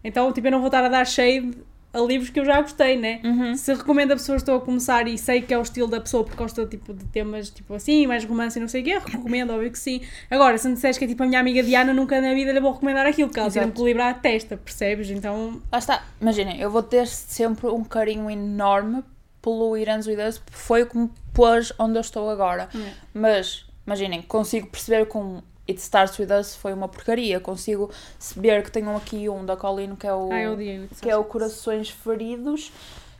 então, 0.05 0.31
tipo, 0.31 0.47
eu 0.47 0.51
não 0.53 0.59
vou 0.61 0.69
estar 0.69 0.85
a 0.85 0.89
dar 0.89 1.05
shade 1.07 1.53
a 1.95 2.01
livros 2.01 2.31
que 2.31 2.41
eu 2.41 2.45
já 2.45 2.61
gostei, 2.61 2.97
né? 2.97 3.21
Uhum. 3.25 3.55
Se 3.55 3.73
recomendo 3.73 4.13
a 4.13 4.17
pessoas 4.17 4.37
que 4.37 4.43
estão 4.43 4.57
a 4.57 4.61
começar 4.61 5.07
e 5.07 5.17
sei 5.17 5.41
que 5.41 5.55
é 5.55 5.59
o 5.59 5.63
estilo 5.63 5.89
da 5.89 6.01
pessoa 6.01 6.25
porque 6.25 6.37
gosta 6.37 6.67
tipo, 6.67 6.93
de 6.93 7.05
temas 7.07 7.51
tipo 7.51 7.73
assim, 7.75 8.07
mais 8.07 8.25
romance 8.25 8.59
e 8.59 8.61
não 8.61 8.69
sei 8.69 8.83
o 8.83 8.85
quê, 8.85 8.99
recomendo, 8.99 9.53
óbvio 9.53 9.71
que 9.71 9.79
sim. 9.79 10.01
Agora, 10.31 10.59
se 10.59 10.69
me 10.69 10.75
disseres 10.75 10.99
que 10.99 11.05
é 11.05 11.09
tipo 11.09 11.23
a 11.23 11.27
minha 11.27 11.41
amiga 11.41 11.63
Diana, 11.63 11.93
nunca 11.95 12.21
na 12.21 12.35
vida 12.35 12.53
lhe 12.53 12.61
vou 12.61 12.73
recomendar 12.73 13.07
aquilo, 13.07 13.29
porque 13.29 13.41
ela 13.41 13.71
com 13.71 13.83
o 13.83 13.87
livro 13.87 14.03
à 14.03 14.13
testa, 14.13 14.57
percebes? 14.57 15.11
Então, 15.11 15.63
Lá 15.71 15.79
está. 15.79 16.05
Imaginem, 16.21 16.61
eu 16.61 16.71
vou 16.71 16.83
ter 16.83 17.07
sempre 17.07 17.69
um 17.69 17.85
carinho 17.85 18.31
enorme 18.31 19.03
pelo 19.41 19.77
Irãs 19.77 20.07
With 20.07 20.19
Us, 20.27 20.39
porque 20.39 20.59
foi 20.59 20.85
como 20.87 21.11
pôs 21.33 21.73
onde 21.79 21.97
eu 21.97 22.01
estou 22.01 22.31
agora. 22.31 22.69
É. 22.75 22.93
Mas, 23.13 23.67
imaginem, 23.87 24.23
consigo 24.23 24.69
perceber 24.69 25.07
que 25.07 25.17
um 25.17 25.43
It 25.69 25.81
Starts 25.81 26.19
With 26.19 26.29
Us 26.33 26.55
foi 26.57 26.73
uma 26.73 26.89
porcaria. 26.89 27.41
Consigo 27.41 27.91
saber 28.19 28.63
que 28.63 28.71
tenham 28.71 28.97
aqui 28.97 29.29
um 29.29 29.45
da 29.47 29.57
Colin 29.57 29.97
que 29.97 30.07
é 30.07 30.13
o, 30.15 30.31
ai, 30.33 30.47
eu 30.47 30.53
odiei 30.53 30.89
que 31.01 31.09
é 31.09 31.17
o 31.17 31.25
Corações 31.25 31.89
Feridos. 31.91 32.71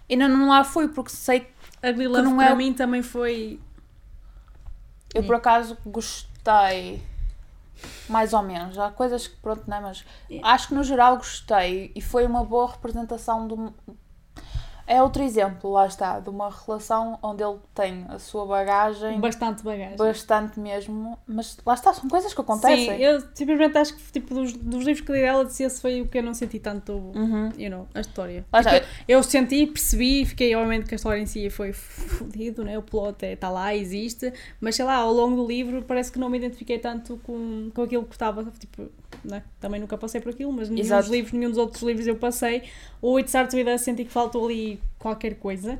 E 0.09 0.17
não, 0.17 0.29
não 0.29 0.49
lá 0.51 0.63
fui, 0.65 0.89
porque 0.89 1.11
sei 1.11 1.41
que 1.41 1.47
A 1.83 1.89
Love 1.91 2.23
não 2.23 2.37
para 2.37 2.51
é- 2.51 2.55
mim 2.55 2.75
também 2.75 3.03
foi. 3.03 3.59
eu 5.15 5.23
por 5.25 5.37
acaso 5.37 5.77
gostei. 5.87 7.03
Mais 8.09 8.33
ou 8.33 8.43
menos. 8.43 8.79
Há 8.79 8.91
coisas 8.91 9.27
que, 9.27 9.37
pronto, 9.37 9.63
não 9.67 9.77
é? 9.77 9.81
Mas 9.81 10.05
Yeah. 10.31 10.49
acho 10.55 10.69
que 10.69 10.75
no 10.75 10.85
geral 10.85 11.17
gostei 11.17 11.91
e 11.95 12.01
foi 12.01 12.25
uma 12.27 12.45
boa 12.45 12.71
representação 12.71 13.49
de. 13.49 13.55
É 14.87 15.03
outro 15.03 15.23
exemplo, 15.23 15.71
lá 15.73 15.87
está, 15.87 16.21
de 16.21 16.29
uma 16.29 16.51
relação 16.51 17.19
onde 17.23 17.43
ele 17.43 17.59
tem 17.75 18.05
a 18.09 18.19
sua 18.19 18.45
bagagem 18.47 19.19
bastante 19.21 19.63
bagagem. 19.63 19.97
bastante 19.97 20.61
mesmo, 20.61 21.19
mas 21.27 21.57
lá 21.65 21.75
está, 21.75 21.93
são 21.95 22.09
coisas 22.09 22.35
que 22.35 22.41
acontecem. 22.41 22.97
Sim, 22.97 23.03
eu 23.03 23.23
simplesmente 23.35 23.79
acho 23.79 23.95
que 23.97 24.13
tipo, 24.13 24.35
dos, 24.35 24.53
dos 24.53 24.85
livros 24.85 25.01
que 25.07 25.13
li 25.13 25.21
dela, 25.21 25.45
disse 25.45 25.63
esse 25.63 25.81
foi 25.81 26.03
o 26.03 26.09
que 26.09 26.19
eu 26.19 26.23
não 26.23 26.35
senti 26.35 26.59
tanto, 26.59 26.93
Uhum. 26.93 27.51
you 27.57 27.71
know, 27.71 27.87
a 27.95 28.01
história. 28.01 28.45
Lá 28.53 28.61
está. 28.61 28.73
Porque 28.73 28.87
eu 29.09 29.23
senti, 29.23 29.67
percebi, 29.67 30.25
fiquei 30.27 30.55
obviamente 30.55 30.87
que 30.87 30.95
a 30.95 30.97
história 30.97 31.21
em 31.21 31.27
si 31.27 31.49
foi 31.51 31.73
fodido, 31.73 32.63
né? 32.65 32.77
o 32.79 32.83
plot 32.83 33.25
está 33.25 33.49
lá, 33.51 33.75
existe, 33.75 34.33
mas 34.61 34.77
sei 34.77 34.85
lá, 34.85 34.97
ao 34.97 35.13
longo 35.13 35.37
do 35.37 35.47
livro 35.47 35.83
parece 35.83 36.13
que 36.13 36.19
não 36.19 36.29
me 36.29 36.39
identifiquei 36.39 36.79
tanto 36.79 37.19
com, 37.25 37.71
com 37.75 37.83
aquilo 37.83 38.05
que 38.05 38.15
estava, 38.15 38.45
tipo, 38.59 38.89
né? 39.25 39.43
também 39.61 39.81
nunca 39.81 39.97
passei 39.99 40.21
por 40.21 40.31
aquilo, 40.33 40.53
mas 40.53 40.69
nenhum 40.69 40.83
Exato. 40.83 41.03
dos 41.03 41.11
livros, 41.11 41.33
nenhum 41.33 41.51
dos 41.51 41.59
outros 41.59 41.83
livros 41.83 42.07
eu 42.07 42.17
passei. 42.17 42.69
O 43.03 43.19
It's 43.19 43.33
Hard 43.35 43.51
to 43.51 43.57
Us 43.75 43.81
senti 43.83 44.05
que 44.05 44.11
faltou 44.11 44.47
ali 44.47 44.81
qualquer 44.99 45.35
coisa. 45.37 45.79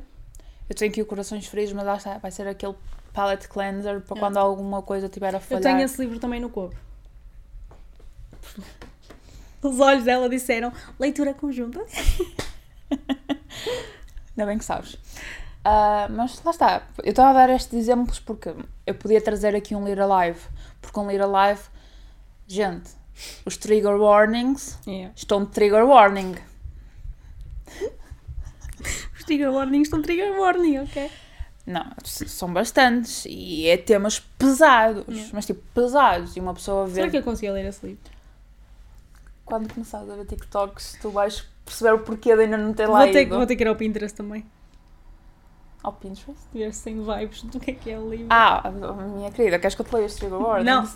Eu 0.69 0.75
tenho 0.75 0.91
aqui 0.91 1.01
o 1.01 1.05
Corações 1.05 1.45
Frios, 1.47 1.71
mas 1.73 1.85
lá 1.85 1.95
está, 1.97 2.17
vai 2.17 2.31
ser 2.31 2.47
aquele 2.47 2.75
palette 3.13 3.47
cleanser 3.47 4.01
para 4.01 4.17
É. 4.17 4.19
quando 4.19 4.37
alguma 4.37 4.81
coisa 4.81 5.07
tiver 5.09 5.33
a 5.33 5.37
Eu 5.37 5.41
falhar. 5.41 5.63
tenho 5.63 5.79
esse 5.81 5.99
livro 6.01 6.19
também 6.19 6.39
no 6.39 6.49
couro. 6.49 6.75
Os 9.61 9.79
olhos 9.79 10.03
dela 10.03 10.29
disseram 10.29 10.71
leitura 10.99 11.33
conjunta. 11.33 11.83
Ainda 14.31 14.45
bem 14.45 14.57
que 14.57 14.65
sabes. 14.65 14.97
Ah, 15.63 16.07
mas 16.11 16.41
lá 16.43 16.51
está, 16.51 16.83
eu 17.03 17.09
estava 17.09 17.29
a 17.31 17.33
dar 17.33 17.49
estes 17.53 17.73
exemplos 17.73 18.19
porque 18.19 18.53
eu 18.85 18.93
podia 18.95 19.19
trazer 19.19 19.55
aqui 19.55 19.73
um 19.75 19.83
Ler 19.83 19.99
Alive, 19.99 20.39
porque 20.79 20.99
um 20.99 21.07
Ler 21.07 21.21
Alive, 21.23 21.61
gente, 22.45 22.91
os 23.45 23.57
trigger 23.57 23.95
warnings 23.99 24.77
Yeah. 24.87 25.13
estão 25.15 25.43
de 25.45 25.51
trigger 25.51 25.85
warning. 25.85 26.35
Os 29.17 29.23
trigger 29.23 29.51
warnings 29.51 29.87
estão 29.87 30.01
trigger 30.01 30.37
warning, 30.39 30.79
ok? 30.79 31.09
Não, 31.65 31.83
são 32.03 32.53
bastantes 32.53 33.25
e 33.27 33.67
é 33.67 33.75
temas 33.77 34.19
pesados, 34.19 35.05
Yeah. 35.07 35.31
mas 35.33 35.45
tipo 35.45 35.61
pesados. 35.73 36.35
E 36.35 36.39
uma 36.39 36.53
pessoa 36.53 36.85
vê. 36.85 36.93
Será 36.95 37.09
que 37.09 37.17
eu 37.17 37.23
conseguia 37.23 37.51
ler 37.53 37.65
esse 37.65 37.85
livro? 37.85 38.01
Quando 39.43 39.71
começares 39.73 40.09
a 40.09 40.15
ver 40.15 40.25
TikToks, 40.25 40.97
tu 41.01 41.09
vais 41.09 41.43
perceber 41.63 41.93
o 41.93 41.99
porquê 41.99 42.35
de 42.35 42.43
ainda 42.43 42.57
não 42.57 42.73
ter 42.73 42.87
lá 42.87 43.07
ter, 43.07 43.23
ido 43.23 43.35
vou 43.37 43.45
ter 43.47 43.55
que 43.55 43.63
ir 43.63 43.67
ao 43.67 43.75
Pinterest 43.75 44.15
também. 44.15 44.45
ao 45.83 45.93
Pinterest. 45.93 46.35
Ver 46.53 46.73
se 46.73 46.83
tem 46.83 47.01
vibes 47.03 47.41
do 47.43 47.59
que 47.59 47.71
é 47.71 47.73
que 47.73 47.89
é 47.91 47.99
o 47.99 48.09
livro. 48.09 48.27
Ah, 48.29 48.71
minha 49.15 49.31
querida, 49.31 49.57
queres 49.59 49.75
que 49.75 49.81
eu 49.81 49.85
te 49.85 49.93
leia 49.93 50.05
os 50.07 50.15
trigger 50.15 50.39
warnings? 50.39 50.65
Não. 50.65 50.89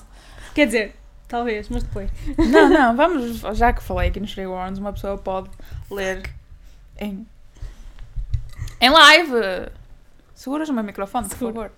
Quer 0.53 0.65
dizer, 0.65 0.95
talvez, 1.29 1.69
mas 1.69 1.83
depois. 1.83 2.09
Não, 2.51 2.67
não, 2.69 2.95
vamos, 2.97 3.39
já 3.57 3.71
que 3.71 3.81
falei 3.81 4.09
aqui 4.09 4.19
nos 4.19 4.33
Trigger 4.33 4.51
Warnings, 4.51 4.79
uma 4.79 4.91
pessoa 4.91 5.17
pode 5.17 5.49
ler 5.89 6.29
em, 6.97 7.25
em 8.81 8.89
live. 8.89 9.71
Seguras 10.35 10.67
o 10.69 10.73
meu 10.73 10.83
microfone, 10.83 11.27
por 11.29 11.37
Seguro. 11.37 11.53
favor. 11.53 11.71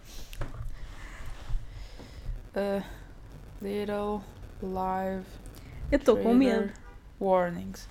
Uh, 2.54 2.84
little 3.62 4.22
live 4.62 5.24
Eu 5.92 5.98
estou 5.98 6.18
com 6.18 6.34
medo. 6.34 6.72
warnings. 7.20 7.88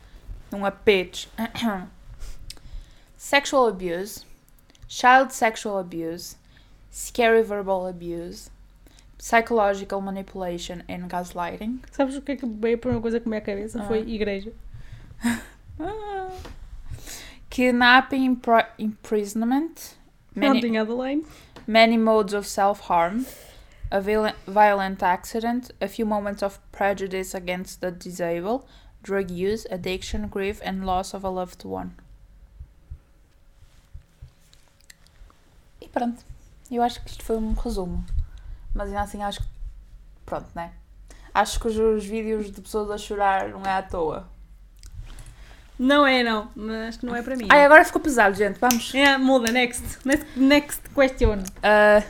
Numa 0.50 0.70
pitch. 0.70 1.26
sexual 3.16 3.68
abuse, 3.68 4.24
child 4.88 5.32
sexual 5.32 5.78
abuse, 5.78 6.36
scary 6.92 7.42
verbal 7.42 7.86
abuse, 7.86 8.50
psychological 9.20 10.00
manipulation 10.00 10.82
and 10.88 11.08
gaslighting. 11.08 11.80
Sabes 11.92 12.16
o 12.16 12.22
que 12.22 12.32
é 12.32 12.36
que 12.36 12.46
veio 12.46 12.76
a 12.76 12.78
primeira 12.78 13.02
coisa 13.02 13.20
que 13.20 13.28
me 13.28 13.36
à 13.36 13.40
cabeça? 13.40 13.80
Ah. 13.82 13.86
Foi 13.86 14.00
igreja. 14.00 14.52
Ah. 15.82 16.28
Kidnapping, 17.48 18.26
impri- 18.26 18.66
imprisonment, 18.78 19.96
many, 20.34 20.76
Adeline. 20.76 21.24
many 21.66 21.96
modes 21.96 22.34
of 22.34 22.46
self-harm, 22.46 23.24
a 23.90 24.00
violent 24.46 25.02
accident, 25.02 25.70
a 25.80 25.88
few 25.88 26.04
moments 26.04 26.42
of 26.42 26.60
prejudice 26.70 27.34
against 27.34 27.80
the 27.80 27.90
disabled, 27.90 28.64
drug 29.02 29.30
use, 29.30 29.66
addiction, 29.70 30.28
grief, 30.28 30.60
and 30.62 30.84
loss 30.84 31.14
of 31.14 31.24
a 31.24 31.30
loved 31.30 31.64
one. 31.64 31.92
E 35.80 35.88
pronto. 35.88 36.22
Eu 36.70 36.82
acho 36.82 37.00
que 37.02 37.10
isto 37.10 37.24
foi 37.24 37.36
um 37.36 37.52
resumo. 37.54 38.04
Mas 38.74 38.88
ainda 38.88 39.02
assim 39.02 39.22
acho 39.22 39.40
que. 39.40 39.48
Pronto, 40.24 40.48
né? 40.54 40.72
Acho 41.32 41.60
que 41.60 41.68
os, 41.68 41.76
os 41.76 42.04
vídeos 42.04 42.50
de 42.50 42.60
pessoas 42.60 42.90
a 42.90 42.98
chorar 42.98 43.48
não 43.48 43.62
é 43.62 43.72
à 43.72 43.82
toa. 43.82 44.28
Não 45.78 46.06
é, 46.06 46.22
não. 46.22 46.50
Mas 46.54 46.88
acho 46.88 46.98
que 47.00 47.06
não 47.06 47.16
é 47.16 47.22
para 47.22 47.36
mim. 47.36 47.46
Ai, 47.48 47.64
agora 47.64 47.84
ficou 47.84 48.02
pesado, 48.02 48.36
gente. 48.36 48.58
Vamos. 48.58 48.94
É, 48.94 49.16
muda, 49.16 49.50
next. 49.50 49.98
Next, 50.04 50.26
next 50.38 50.82
question. 50.90 51.42
Ah, 51.62 52.02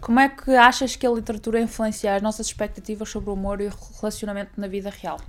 como 0.00 0.18
é 0.18 0.28
que 0.28 0.50
achas 0.56 0.96
que 0.96 1.06
a 1.06 1.10
literatura 1.10 1.60
influencia 1.60 2.16
as 2.16 2.20
nossas 2.20 2.46
expectativas 2.48 3.08
sobre 3.08 3.30
o 3.30 3.34
humor 3.34 3.60
e 3.60 3.68
o 3.68 3.72
relacionamento 4.00 4.60
na 4.60 4.66
vida 4.66 4.90
real? 4.90 5.20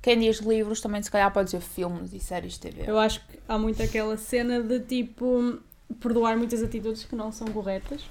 Quem 0.00 0.18
diz 0.18 0.38
livros 0.38 0.80
também 0.80 1.02
se 1.02 1.10
calhar 1.10 1.30
pode 1.30 1.46
dizer 1.46 1.60
filmes 1.60 2.14
e 2.14 2.18
séries 2.18 2.54
de 2.54 2.60
TV. 2.60 2.84
Eu 2.86 2.98
acho 2.98 3.20
que 3.26 3.38
há 3.46 3.58
muito 3.58 3.82
aquela 3.82 4.16
cena 4.16 4.62
de 4.62 4.80
tipo 4.80 5.58
perdoar 6.00 6.34
muitas 6.38 6.62
atitudes 6.62 7.04
que 7.04 7.14
não 7.14 7.30
são 7.30 7.46
corretas. 7.48 8.04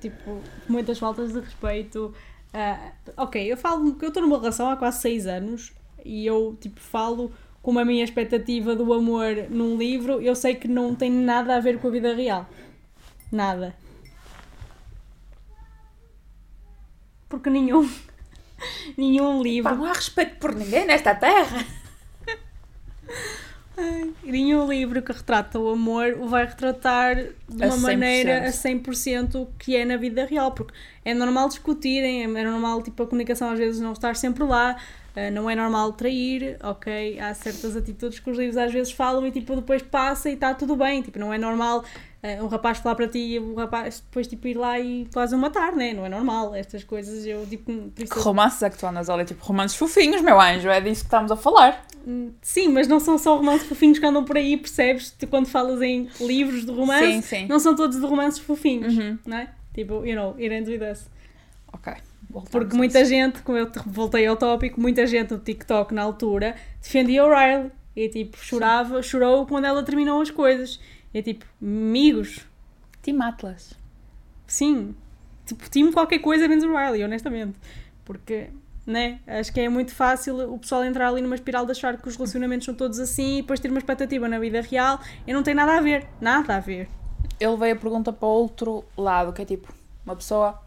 Tipo, 0.00 0.40
muitas 0.68 0.98
faltas 0.98 1.32
de 1.32 1.40
respeito. 1.40 2.14
Ah, 2.52 2.92
ok, 3.16 3.50
eu 3.50 3.56
falo 3.56 3.94
que 3.94 4.04
eu 4.04 4.08
estou 4.08 4.22
numa 4.22 4.38
relação 4.38 4.70
há 4.70 4.76
quase 4.76 5.00
seis 5.00 5.26
anos 5.26 5.72
e 6.04 6.24
eu 6.24 6.56
tipo 6.60 6.80
falo 6.80 7.32
como 7.62 7.80
a 7.80 7.84
minha 7.84 8.04
expectativa 8.04 8.76
do 8.76 8.92
amor 8.92 9.48
num 9.50 9.76
livro, 9.76 10.20
eu 10.20 10.36
sei 10.36 10.54
que 10.54 10.68
não 10.68 10.94
tem 10.94 11.10
nada 11.10 11.56
a 11.56 11.60
ver 11.60 11.80
com 11.80 11.88
a 11.88 11.90
vida 11.90 12.14
real. 12.14 12.48
Nada. 13.32 13.74
Porque 17.28 17.50
nenhum 17.50 17.90
nenhum 18.96 19.42
livro 19.42 19.70
Pá, 19.70 19.76
não 19.76 19.84
há 19.84 19.92
respeito 19.92 20.36
por 20.36 20.54
ninguém 20.54 20.86
nesta 20.86 21.14
terra. 21.14 21.66
Ai, 23.78 24.10
nenhum 24.24 24.66
livro 24.66 25.02
que 25.02 25.12
retrata 25.12 25.58
o 25.58 25.68
amor 25.68 26.16
o 26.18 26.26
vai 26.26 26.46
retratar 26.46 27.14
de 27.46 27.62
A 27.62 27.66
uma 27.66 27.76
100%. 27.76 27.80
maneira 27.82 28.48
a 28.48 28.50
100% 28.50 29.46
que 29.58 29.76
é 29.76 29.84
na 29.84 29.98
vida 29.98 30.24
real, 30.24 30.52
porque 30.52 30.72
é 31.04 31.12
normal 31.12 31.48
discutirem, 31.48 32.22
é 32.22 32.26
normal 32.44 32.82
tipo, 32.82 33.02
a 33.02 33.06
comunicação 33.06 33.50
às 33.50 33.58
vezes 33.58 33.78
não 33.80 33.92
estar 33.92 34.16
sempre 34.16 34.44
lá, 34.44 34.76
eh, 35.14 35.30
não 35.30 35.48
é 35.50 35.54
normal 35.54 35.92
trair, 35.92 36.56
ok? 36.62 37.20
Há 37.20 37.34
certas 37.34 37.76
atitudes 37.76 38.18
que 38.18 38.30
os 38.30 38.38
livros 38.38 38.56
às 38.56 38.72
vezes 38.72 38.92
falam 38.92 39.26
e 39.26 39.30
tipo, 39.30 39.54
depois 39.54 39.82
passa 39.82 40.30
e 40.30 40.32
está 40.32 40.54
tudo 40.54 40.74
bem, 40.74 41.02
tipo, 41.02 41.18
não 41.18 41.32
é 41.32 41.36
normal 41.36 41.84
eh, 42.22 42.42
um 42.42 42.46
rapaz 42.46 42.78
falar 42.78 42.94
para 42.94 43.08
ti 43.08 43.18
e 43.18 43.38
o 43.38 43.54
rapaz 43.54 44.00
depois 44.00 44.26
tipo, 44.26 44.46
ir 44.48 44.56
lá 44.56 44.78
e 44.80 45.06
quase 45.12 45.34
o 45.34 45.38
matar, 45.38 45.72
né? 45.72 45.92
Não 45.94 46.04
é 46.06 46.08
normal, 46.08 46.54
estas 46.54 46.82
coisas 46.84 47.24
eu 47.26 47.46
tipo, 47.46 47.72
Que 47.94 48.18
romances 48.18 48.62
é 48.62 48.70
que 48.70 48.78
tu 48.78 48.86
andas 48.86 49.08
a 49.10 49.14
ler? 49.14 49.24
Tipo, 49.24 49.44
romances 49.44 49.76
fofinhos, 49.76 50.20
meu 50.22 50.40
anjo. 50.40 50.68
É 50.68 50.80
disso 50.80 51.02
que 51.02 51.06
estamos 51.06 51.30
a 51.30 51.36
falar. 51.36 51.84
Hum, 52.06 52.30
Sim, 52.40 52.68
mas 52.68 52.86
não 52.86 53.00
são 53.00 53.18
só 53.18 53.36
romances 53.36 53.66
fofinhos 53.66 53.98
que 53.98 54.06
andam 54.06 54.24
por 54.24 54.36
aí, 54.36 54.56
percebes? 54.56 55.10
Tu, 55.10 55.26
quando 55.26 55.46
falas 55.46 55.82
em 55.82 56.08
livros 56.20 56.64
de 56.64 56.70
romance, 56.72 57.12
Sim, 57.14 57.22
sim. 57.22 57.46
não 57.48 57.58
são 57.58 57.74
todos 57.74 57.98
de 58.00 58.06
romances 58.06 58.38
fofinhos, 58.40 58.96
Uhum. 58.96 59.18
não 59.26 59.36
é? 59.38 59.48
Tipo, 59.74 60.04
you 60.06 60.14
know, 60.14 60.34
it 60.38 60.52
ends 60.54 60.68
with 60.68 60.80
us. 60.90 61.08
Ok. 61.72 61.92
voltamos 62.30 62.50
Porque 62.50 62.76
muita 62.76 63.04
gente, 63.04 63.40
como 63.42 63.58
eu 63.58 63.70
te 63.70 63.78
voltei 63.86 64.26
ao 64.26 64.36
tópico, 64.36 64.80
muita 64.80 65.06
gente 65.06 65.32
no 65.32 65.38
TikTok 65.38 65.92
na 65.92 66.02
altura 66.02 66.54
defendia 66.80 67.24
o 67.24 67.28
Riley 67.28 67.70
e 67.94 68.08
tipo, 68.08 68.36
chorava, 68.38 69.02
chorou 69.02 69.46
quando 69.46 69.64
ela 69.64 69.82
terminou 69.82 70.20
as 70.20 70.30
coisas. 70.30 70.78
E 71.16 71.22
tipo, 71.22 71.46
amigos, 71.62 72.46
Team 73.00 73.22
Atlas. 73.22 73.72
sim, 74.46 74.94
tipo, 75.46 75.66
time 75.70 75.90
qualquer 75.90 76.18
coisa 76.18 76.46
menos 76.46 76.62
o 76.62 76.68
Riley, 76.68 77.02
honestamente. 77.02 77.58
Porque, 78.04 78.50
né, 78.86 79.18
acho 79.26 79.50
que 79.50 79.60
é 79.60 79.66
muito 79.66 79.94
fácil 79.94 80.52
o 80.52 80.58
pessoal 80.58 80.84
entrar 80.84 81.08
ali 81.08 81.22
numa 81.22 81.34
espiral 81.34 81.64
de 81.64 81.72
achar 81.72 81.96
que 81.96 82.06
os 82.06 82.16
relacionamentos 82.16 82.66
são 82.66 82.74
todos 82.74 82.98
assim 82.98 83.38
e 83.38 83.40
depois 83.40 83.58
ter 83.58 83.70
uma 83.70 83.78
expectativa 83.78 84.28
na 84.28 84.38
vida 84.38 84.60
real 84.60 85.00
e 85.26 85.32
não 85.32 85.42
tem 85.42 85.54
nada 85.54 85.78
a 85.78 85.80
ver. 85.80 86.06
Nada 86.20 86.56
a 86.56 86.60
ver. 86.60 86.86
Eu 87.40 87.52
levei 87.52 87.70
a 87.70 87.76
pergunta 87.76 88.12
para 88.12 88.28
outro 88.28 88.84
lado, 88.94 89.32
que 89.32 89.40
é 89.40 89.46
tipo, 89.46 89.72
uma 90.04 90.16
pessoa 90.16 90.62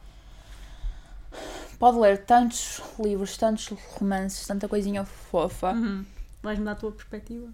pode 1.77 1.99
ler 1.99 2.25
tantos 2.25 2.81
livros, 2.99 3.38
tantos 3.38 3.67
romances, 3.67 4.47
tanta 4.47 4.67
coisinha 4.67 5.05
fofa. 5.05 5.73
Uhum. 5.73 6.03
Vais 6.41 6.57
mudar 6.57 6.71
a 6.71 6.75
tua 6.75 6.91
perspectiva? 6.91 7.49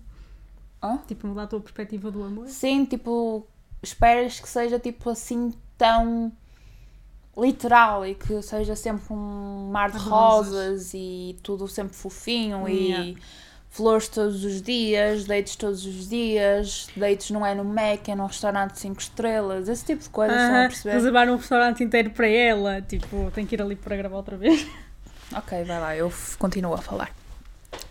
Hã? 0.81 0.97
Tipo, 1.07 1.27
mudar 1.27 1.43
a 1.43 1.47
tua 1.47 1.59
perspectiva 1.59 2.11
do 2.11 2.23
amor? 2.23 2.47
Sim, 2.47 2.85
tipo, 2.85 3.47
esperas 3.81 4.39
que 4.39 4.47
seja 4.49 4.77
tipo 4.79 5.09
assim 5.09 5.53
tão 5.77 6.31
literal 7.37 8.05
e 8.05 8.15
que 8.15 8.41
seja 8.41 8.75
sempre 8.75 9.13
um 9.13 9.69
mar 9.71 9.91
de 9.91 9.97
Rosas. 9.97 10.53
rosas 10.53 10.93
e 10.93 11.37
tudo 11.43 11.67
sempre 11.67 11.93
fofinho 11.95 12.67
Yeah. 12.67 13.03
e 13.03 13.17
flores 13.69 14.07
todos 14.07 14.45
os 14.45 14.61
dias, 14.61 15.25
dates 15.25 15.57
todos 15.57 15.85
os 15.85 16.07
dias, 16.07 16.87
dates 16.95 17.29
não 17.31 17.45
é 17.45 17.53
no 17.53 17.65
Mac, 17.65 18.07
é 18.07 18.15
num 18.15 18.25
restaurante 18.25 18.71
de 18.75 18.79
5 18.79 19.01
estrelas, 19.01 19.67
esse 19.67 19.83
tipo 19.83 20.01
de 20.01 20.09
coisas, 20.09 20.39
estão 20.39 20.55
a 20.55 20.59
Aham, 20.59 20.67
perceber? 20.69 20.93
Reservar 20.95 21.29
um 21.29 21.35
restaurante 21.35 21.83
inteiro 21.83 22.09
para 22.11 22.27
ela, 22.27 22.81
tipo, 22.81 23.29
tem 23.35 23.45
que 23.45 23.55
ir 23.55 23.61
ali 23.61 23.75
para 23.75 23.97
gravar 23.97 24.15
outra 24.15 24.37
vez. 24.37 24.65
Ok, 25.35 25.61
vai 25.65 25.79
lá, 25.81 25.93
eu 25.97 26.09
continuo 26.39 26.73
a 26.73 26.77
falar. 26.77 27.13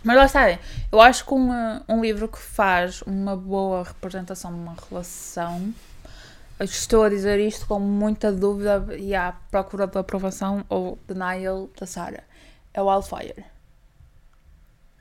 Mas 0.03 0.15
lá 0.17 0.25
está, 0.25 0.59
eu 0.91 1.01
acho 1.01 1.25
que 1.25 1.33
um, 1.33 1.81
um 1.89 2.01
livro 2.01 2.27
que 2.27 2.37
faz 2.39 3.01
uma 3.03 3.35
boa 3.35 3.83
representação 3.83 4.53
de 4.53 4.59
uma 4.59 4.75
relação, 4.89 5.73
estou 6.59 7.03
a 7.03 7.09
dizer 7.09 7.39
isto 7.39 7.65
com 7.65 7.79
muita 7.79 8.31
dúvida 8.31 8.85
e 8.97 9.15
à 9.15 9.33
procura 9.49 9.87
de 9.87 9.97
aprovação 9.97 10.63
ou 10.69 10.99
denial 11.07 11.69
da 11.79 11.85
Sara, 11.85 12.23
é 12.73 12.81
o 12.81 12.87
Wildfire. 12.87 13.45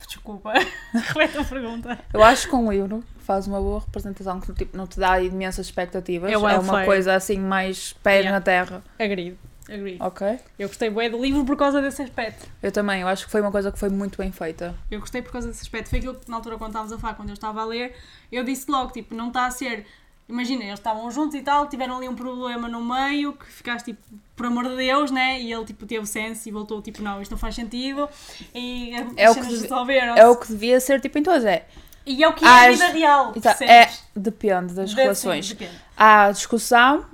Desculpa, 0.07 0.53
repete 0.93 1.39
a 1.39 1.45
pergunta. 1.45 1.99
Eu 2.13 2.23
acho 2.23 2.49
que 2.49 2.55
um 2.55 2.71
livro 2.71 3.03
faz 3.21 3.47
uma 3.47 3.59
boa 3.61 3.81
representação, 3.81 4.41
que 4.41 4.53
tipo, 4.53 4.77
não 4.77 4.87
te 4.87 4.99
dá 5.01 5.21
imensas 5.21 5.67
expectativas, 5.67 6.31
É 6.31 6.35
é, 6.35 6.39
uma 6.39 6.85
coisa 6.85 7.15
assim 7.15 7.39
mais 7.39 7.95
pés 8.03 8.25
Yeah. 8.25 8.39
na 8.39 8.45
terra. 8.45 8.83
Agrido. 8.99 9.39
Agree. 9.69 9.97
Ok? 10.01 10.39
Eu 10.59 10.69
gostei 10.69 10.91
bué 10.91 11.09
do 11.09 11.21
livro 11.23 11.45
por 11.45 11.57
causa 11.57 11.81
desse 11.81 12.03
aspecto. 12.03 12.47
Eu 12.63 12.71
também, 12.71 13.01
eu 13.01 13.09
acho 13.09 13.25
que 13.25 13.31
foi 13.31 13.41
uma 13.41 13.51
coisa 13.51 13.73
que 13.73 13.79
foi 13.79 13.89
muito 13.89 14.19
bem 14.19 14.31
feita. 14.31 14.75
Eu 14.91 15.01
gostei 15.01 15.23
por 15.23 15.33
causa 15.33 15.49
desse 15.49 15.63
aspecto. 15.63 15.89
Foi 15.89 15.99
aquilo 15.99 16.15
que 16.15 16.31
na 16.31 16.37
altura 16.37 16.59
quando 16.59 16.71
estávamos 16.71 16.93
a 16.93 16.99
falar, 16.99 17.15
quando 17.15 17.31
eu 17.31 17.35
estava 17.35 17.63
a 17.63 17.65
ler, 17.65 17.95
eu 18.31 18.45
disse 18.45 18.71
logo, 18.71 18.93
tipo, 18.93 19.15
não 19.15 19.29
está 19.29 19.47
a 19.47 19.51
ser. 19.51 19.87
Imagina, 20.29 20.65
eles 20.65 20.79
estavam 20.79 21.11
juntos 21.11 21.35
e 21.35 21.43
tal, 21.43 21.67
tiveram 21.69 21.99
ali 21.99 22.09
um 22.09 22.15
problema 22.15 22.67
no 22.67 22.83
meio, 22.83 23.35
que 23.35 23.45
ficaste 23.47 23.87
tipo, 23.87 24.01
por 24.35 24.47
amor 24.47 24.69
de 24.69 24.77
Deus, 24.77 25.11
né? 25.11 25.39
E 25.41 25.53
ele 25.53 25.65
tipo 25.67 25.85
teve 25.87 26.07
senso 26.07 26.49
e 26.49 26.53
voltou 26.53 26.81
tipo, 26.81 27.03
não, 27.03 27.21
isto 27.21 27.31
não 27.33 27.39
faz 27.39 27.55
sentido. 27.55 28.09
E 28.55 28.95
as 28.95 29.13
É 29.17 29.31
o 29.31 29.35
que- 29.35 29.41
resolveram. 29.43 30.15
É 30.17 30.27
o 30.27 30.37
que 30.37 30.49
devia 30.49 30.81
ser 30.81 31.01
tipo 31.01 31.19
em 31.19 31.23
todas, 31.23 31.45
é. 31.45 31.67
E 32.07 32.23
é 32.25 32.29
o 32.29 32.33
que 32.35 32.45
é 32.45 32.49
a 32.49 32.71
vida 32.71 32.87
real. 32.89 33.33
Exa- 33.37 33.57
É, 33.65 33.91
depende 34.17 34.73
das 34.75 34.91
Deve- 34.91 35.03
relações. 35.03 35.47
sim, 35.47 35.55
depende. 35.55 35.79
Há 35.97 36.31
discussão, 36.33 37.05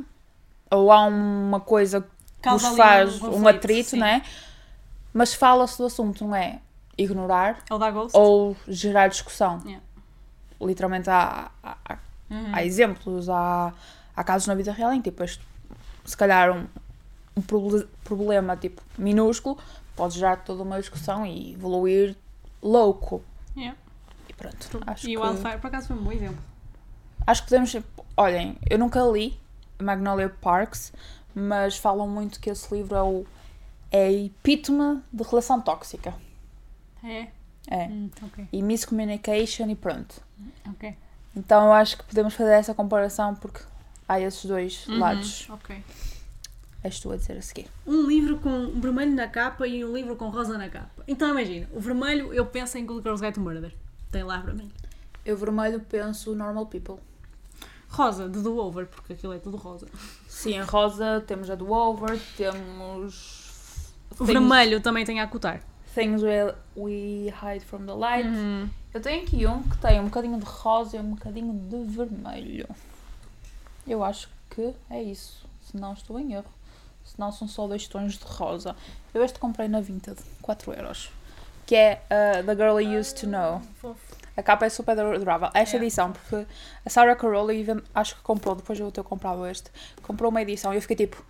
ou 0.70 0.92
há 0.92 1.04
uma 1.04 1.58
coisa 1.60 2.06
Causa 2.42 2.68
nos 2.68 2.76
faz 2.76 3.16
um, 3.16 3.30
conflito, 3.30 3.48
atrito, 3.48 3.90
sim. 3.90 3.98
né? 3.98 4.22
Mas 5.12 5.34
fala-se 5.34 5.76
do 5.78 5.86
assunto, 5.86 6.24
não 6.24 6.34
é? 6.34 6.60
Ignorar 6.96 7.58
Ou 8.14 8.56
gerar 8.68 9.08
discussão. 9.08 9.60
Yeah. 9.64 9.82
Literalmente 10.60 11.08
há, 11.10 11.50
há, 11.62 11.98
Uhum. 12.30 12.50
há 12.52 12.64
exemplos, 12.64 13.28
há, 13.28 13.72
há 14.14 14.22
casos 14.24 14.46
na 14.46 14.54
vida 14.54 14.70
real 14.72 14.92
em 14.92 15.02
que 15.02 15.10
tipo, 15.10 15.24
este- 15.24 15.44
se 16.04 16.16
calhar 16.16 16.52
um, 16.56 16.66
um 17.36 17.42
proble- 17.42 17.88
problema 18.04 18.56
tipo 18.56 18.80
minúsculo 18.96 19.58
pode 19.96 20.14
gerar 20.14 20.36
toda 20.36 20.62
uma 20.62 20.78
discussão 20.78 21.26
e 21.26 21.54
evoluir 21.54 22.14
louco. 22.62 23.22
Yeah. 23.56 23.76
E 24.28 24.32
pronto. 24.32 24.80
Acho 24.86 25.08
E 25.08 25.16
o 25.16 25.22
Wildfire, 25.22 25.58
por 25.58 25.66
acaso, 25.68 25.88
foi 25.88 25.96
um 25.96 26.02
bom 26.04 26.12
exemplo. 26.12 26.38
acho 27.26 27.42
que 27.42 27.48
podemos. 27.48 27.74
Olhem, 28.16 28.56
eu 28.68 28.78
nunca 28.78 29.00
li 29.02 29.36
Magnolia 29.82 30.28
Parks, 30.40 30.92
mas 31.34 31.76
falam 31.76 32.08
muito 32.08 32.40
que 32.40 32.50
esse 32.50 32.72
livro 32.74 32.94
é 32.94 33.02
o 33.02 33.26
é 33.92 34.06
a 34.06 34.12
epítome 34.12 35.02
de 35.12 35.22
relação 35.24 35.60
tóxica. 35.60 36.14
É? 37.02 37.28
É. 37.66 37.86
Hum, 37.88 38.10
ok, 38.22 38.48
E 38.52 38.62
miscommunication 38.62 39.68
e 39.68 39.74
pronto. 39.74 40.20
ok. 40.68 40.96
Então 41.36 41.66
eu 41.66 41.72
acho 41.72 41.96
que 41.98 42.04
podemos 42.04 42.34
fazer 42.34 42.52
essa 42.52 42.74
comparação 42.74 43.34
porque 43.34 43.60
há 44.08 44.20
esses 44.20 44.44
dois 44.44 44.86
Uhum, 44.86 44.98
lados. 44.98 45.48
Ok. 45.50 45.82
És 46.82 46.98
tu 47.00 47.12
a 47.12 47.16
dizer 47.16 47.36
a 47.36 47.42
seguir. 47.42 47.68
Um 47.86 48.06
livro 48.06 48.38
com 48.38 48.80
vermelho 48.80 49.12
na 49.14 49.28
capa 49.28 49.66
e 49.66 49.84
um 49.84 49.92
livro 49.92 50.16
com 50.16 50.28
rosa 50.30 50.56
na 50.56 50.68
capa. 50.68 51.02
Então 51.06 51.28
imagina, 51.30 51.68
o 51.74 51.80
vermelho 51.80 52.32
eu 52.32 52.46
penso 52.46 52.78
em 52.78 52.86
Good 52.86 53.02
Girls 53.02 53.22
Guide 53.22 53.34
to 53.34 53.40
Murder. 53.40 53.74
Tem 54.10 54.22
lá 54.22 54.38
mim. 54.54 54.70
Eu 55.24 55.36
vermelho 55.36 55.80
penso 55.80 56.34
normal 56.34 56.66
people. 56.66 56.98
Rosa, 57.90 58.28
de 58.28 58.40
Do 58.40 58.56
Over, 58.56 58.86
porque 58.86 59.12
aquilo 59.12 59.32
é 59.32 59.38
tudo 59.38 59.56
rosa. 59.56 59.86
Sim, 60.28 60.54
em 60.54 60.62
rosa 60.62 61.22
temos 61.26 61.50
a 61.50 61.56
do 61.56 61.72
over, 61.72 62.18
temos. 62.36 63.92
O 64.18 64.24
vermelho 64.24 64.80
também 64.80 65.04
tem 65.04 65.20
a 65.20 65.24
acotar. 65.24 65.60
Things 65.92 66.22
we, 66.22 66.54
we 66.76 67.34
hide 67.42 67.64
from 67.64 67.84
the 67.84 67.92
light. 67.92 68.28
Uhum. 68.28 68.70
Eu 68.94 69.00
tenho 69.00 69.24
aqui 69.24 69.44
um 69.44 69.62
que 69.62 69.76
tem 69.78 69.98
um 69.98 70.04
bocadinho 70.04 70.38
de 70.38 70.44
rosa 70.44 70.96
e 70.96 71.00
um 71.00 71.10
bocadinho 71.10 71.52
de 71.52 71.82
vermelho. 71.92 72.68
Eu 73.86 74.04
acho 74.04 74.28
que 74.48 74.72
é 74.88 75.02
isso. 75.02 75.44
Se 75.62 75.76
não 75.76 75.92
estou 75.92 76.18
em 76.20 76.34
erro. 76.34 76.50
Se 77.04 77.18
não 77.18 77.32
são 77.32 77.48
só 77.48 77.66
dois 77.66 77.88
tons 77.88 78.18
de 78.18 78.24
rosa. 78.24 78.76
Eu 79.12 79.24
este 79.24 79.38
comprei 79.40 79.66
na 79.66 79.80
Vinted, 79.80 80.16
4 80.40 80.72
euros. 80.74 81.10
Que 81.66 81.74
é 81.74 82.02
uh, 82.06 82.46
The 82.46 82.54
Girl 82.54 82.80
I 82.80 82.98
Used 82.98 83.20
to 83.20 83.26
Know. 83.26 83.60
Fofo. 83.80 84.19
A 84.40 84.42
capa 84.42 84.64
é 84.64 84.70
super 84.70 84.98
adorável. 84.98 85.50
Esta 85.52 85.76
É. 85.76 85.80
edição, 85.80 86.12
porque 86.12 86.46
a 86.84 86.88
Sarah 86.90 87.14
Carol 87.14 87.50
even, 87.52 87.82
acho 87.94 88.16
que 88.16 88.22
comprou, 88.22 88.54
depois 88.54 88.78
de 88.78 88.82
eu 88.82 88.90
ter 88.90 89.02
comprado 89.04 89.46
este, 89.46 89.70
comprou 90.02 90.30
uma 90.30 90.40
edição 90.40 90.72
e 90.72 90.76
eu 90.76 90.80
fiquei 90.82 90.96
tipo, 90.96 91.22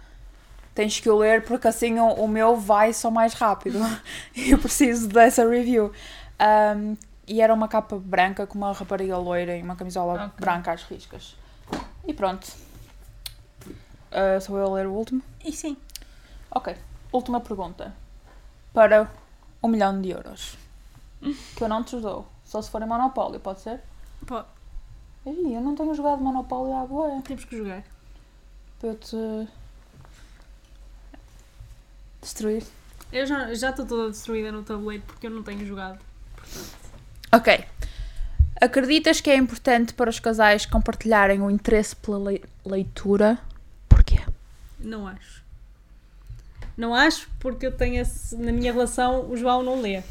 tens 0.74 1.00
que 1.00 1.10
o 1.10 1.18
ler 1.18 1.44
porque 1.44 1.66
assim 1.66 1.98
o, 1.98 2.06
o 2.06 2.28
meu 2.28 2.56
vai 2.56 2.92
só 2.92 3.10
mais 3.10 3.34
rápido. 3.34 3.78
e 4.34 4.50
eu 4.52 4.58
preciso 4.58 5.08
dessa 5.08 5.44
review. 5.48 5.92
Um, 6.76 6.96
e 7.26 7.40
era 7.40 7.52
uma 7.52 7.66
capa 7.68 7.96
branca 7.98 8.46
com 8.46 8.56
uma 8.58 8.72
rapariga 8.72 9.16
loira 9.18 9.56
e 9.56 9.62
uma 9.62 9.74
camisola 9.76 10.14
Ok. 10.26 10.30
branca 10.40 10.72
às 10.72 10.82
riscas. 10.84 11.36
E 12.06 12.14
pronto. 12.14 12.46
Uh, 14.12 14.40
sou 14.40 14.56
eu 14.58 14.66
a 14.66 14.74
ler 14.74 14.86
o 14.86 14.92
último? 14.92 15.22
E 15.44 15.52
sim. 15.52 15.76
Ok. 16.50 16.74
Última 17.12 17.40
pergunta. 17.40 17.92
Para 18.72 19.08
um 19.62 19.68
milhão 19.68 20.00
de 20.00 20.10
euros. 20.10 20.56
Que 21.56 21.62
eu 21.62 21.68
não 21.68 21.84
te 21.84 21.96
dou. 22.00 22.26
Só 22.50 22.60
se 22.60 22.68
for 22.68 22.82
em 22.82 22.86
Monopólio, 22.86 23.38
pode 23.38 23.60
ser? 23.60 23.78
Pô, 24.26 24.42
Ih, 25.24 25.54
eu 25.54 25.60
não 25.60 25.76
tenho 25.76 25.94
jogado 25.94 26.20
Monopólio 26.20 26.74
à 26.76 26.84
boa. 26.84 27.22
temos 27.22 27.44
que 27.44 27.56
jogar. 27.56 27.84
Para 28.80 28.88
eu 28.88 28.94
te. 28.96 29.48
destruir. 32.20 32.64
Eu 33.12 33.24
já 33.24 33.54
já 33.54 33.70
estou 33.70 33.86
toda 33.86 34.10
destruída 34.10 34.50
no 34.50 34.64
tabuleiro 34.64 35.04
porque 35.06 35.28
eu 35.28 35.30
não 35.30 35.44
tenho 35.44 35.64
jogado. 35.64 36.00
Ok. 37.32 37.64
Acreditas 38.60 39.20
que 39.20 39.30
é 39.30 39.36
importante 39.36 39.94
para 39.94 40.10
os 40.10 40.18
casais 40.18 40.66
compartilharem 40.66 41.40
o 41.40 41.50
interesse 41.50 41.94
pela 41.94 42.18
lei- 42.18 42.44
leitura? 42.66 43.38
Porquê? 43.88 44.18
Não 44.80 45.06
acho. 45.06 45.42
Não 46.76 46.94
acho 46.94 47.28
porque 47.38 47.66
eu 47.66 47.76
tenho 47.76 48.00
esse, 48.02 48.34
na 48.36 48.50
minha 48.52 48.72
relação 48.72 49.30
o 49.30 49.36
João 49.36 49.62
não 49.62 49.80
lê. 49.80 50.02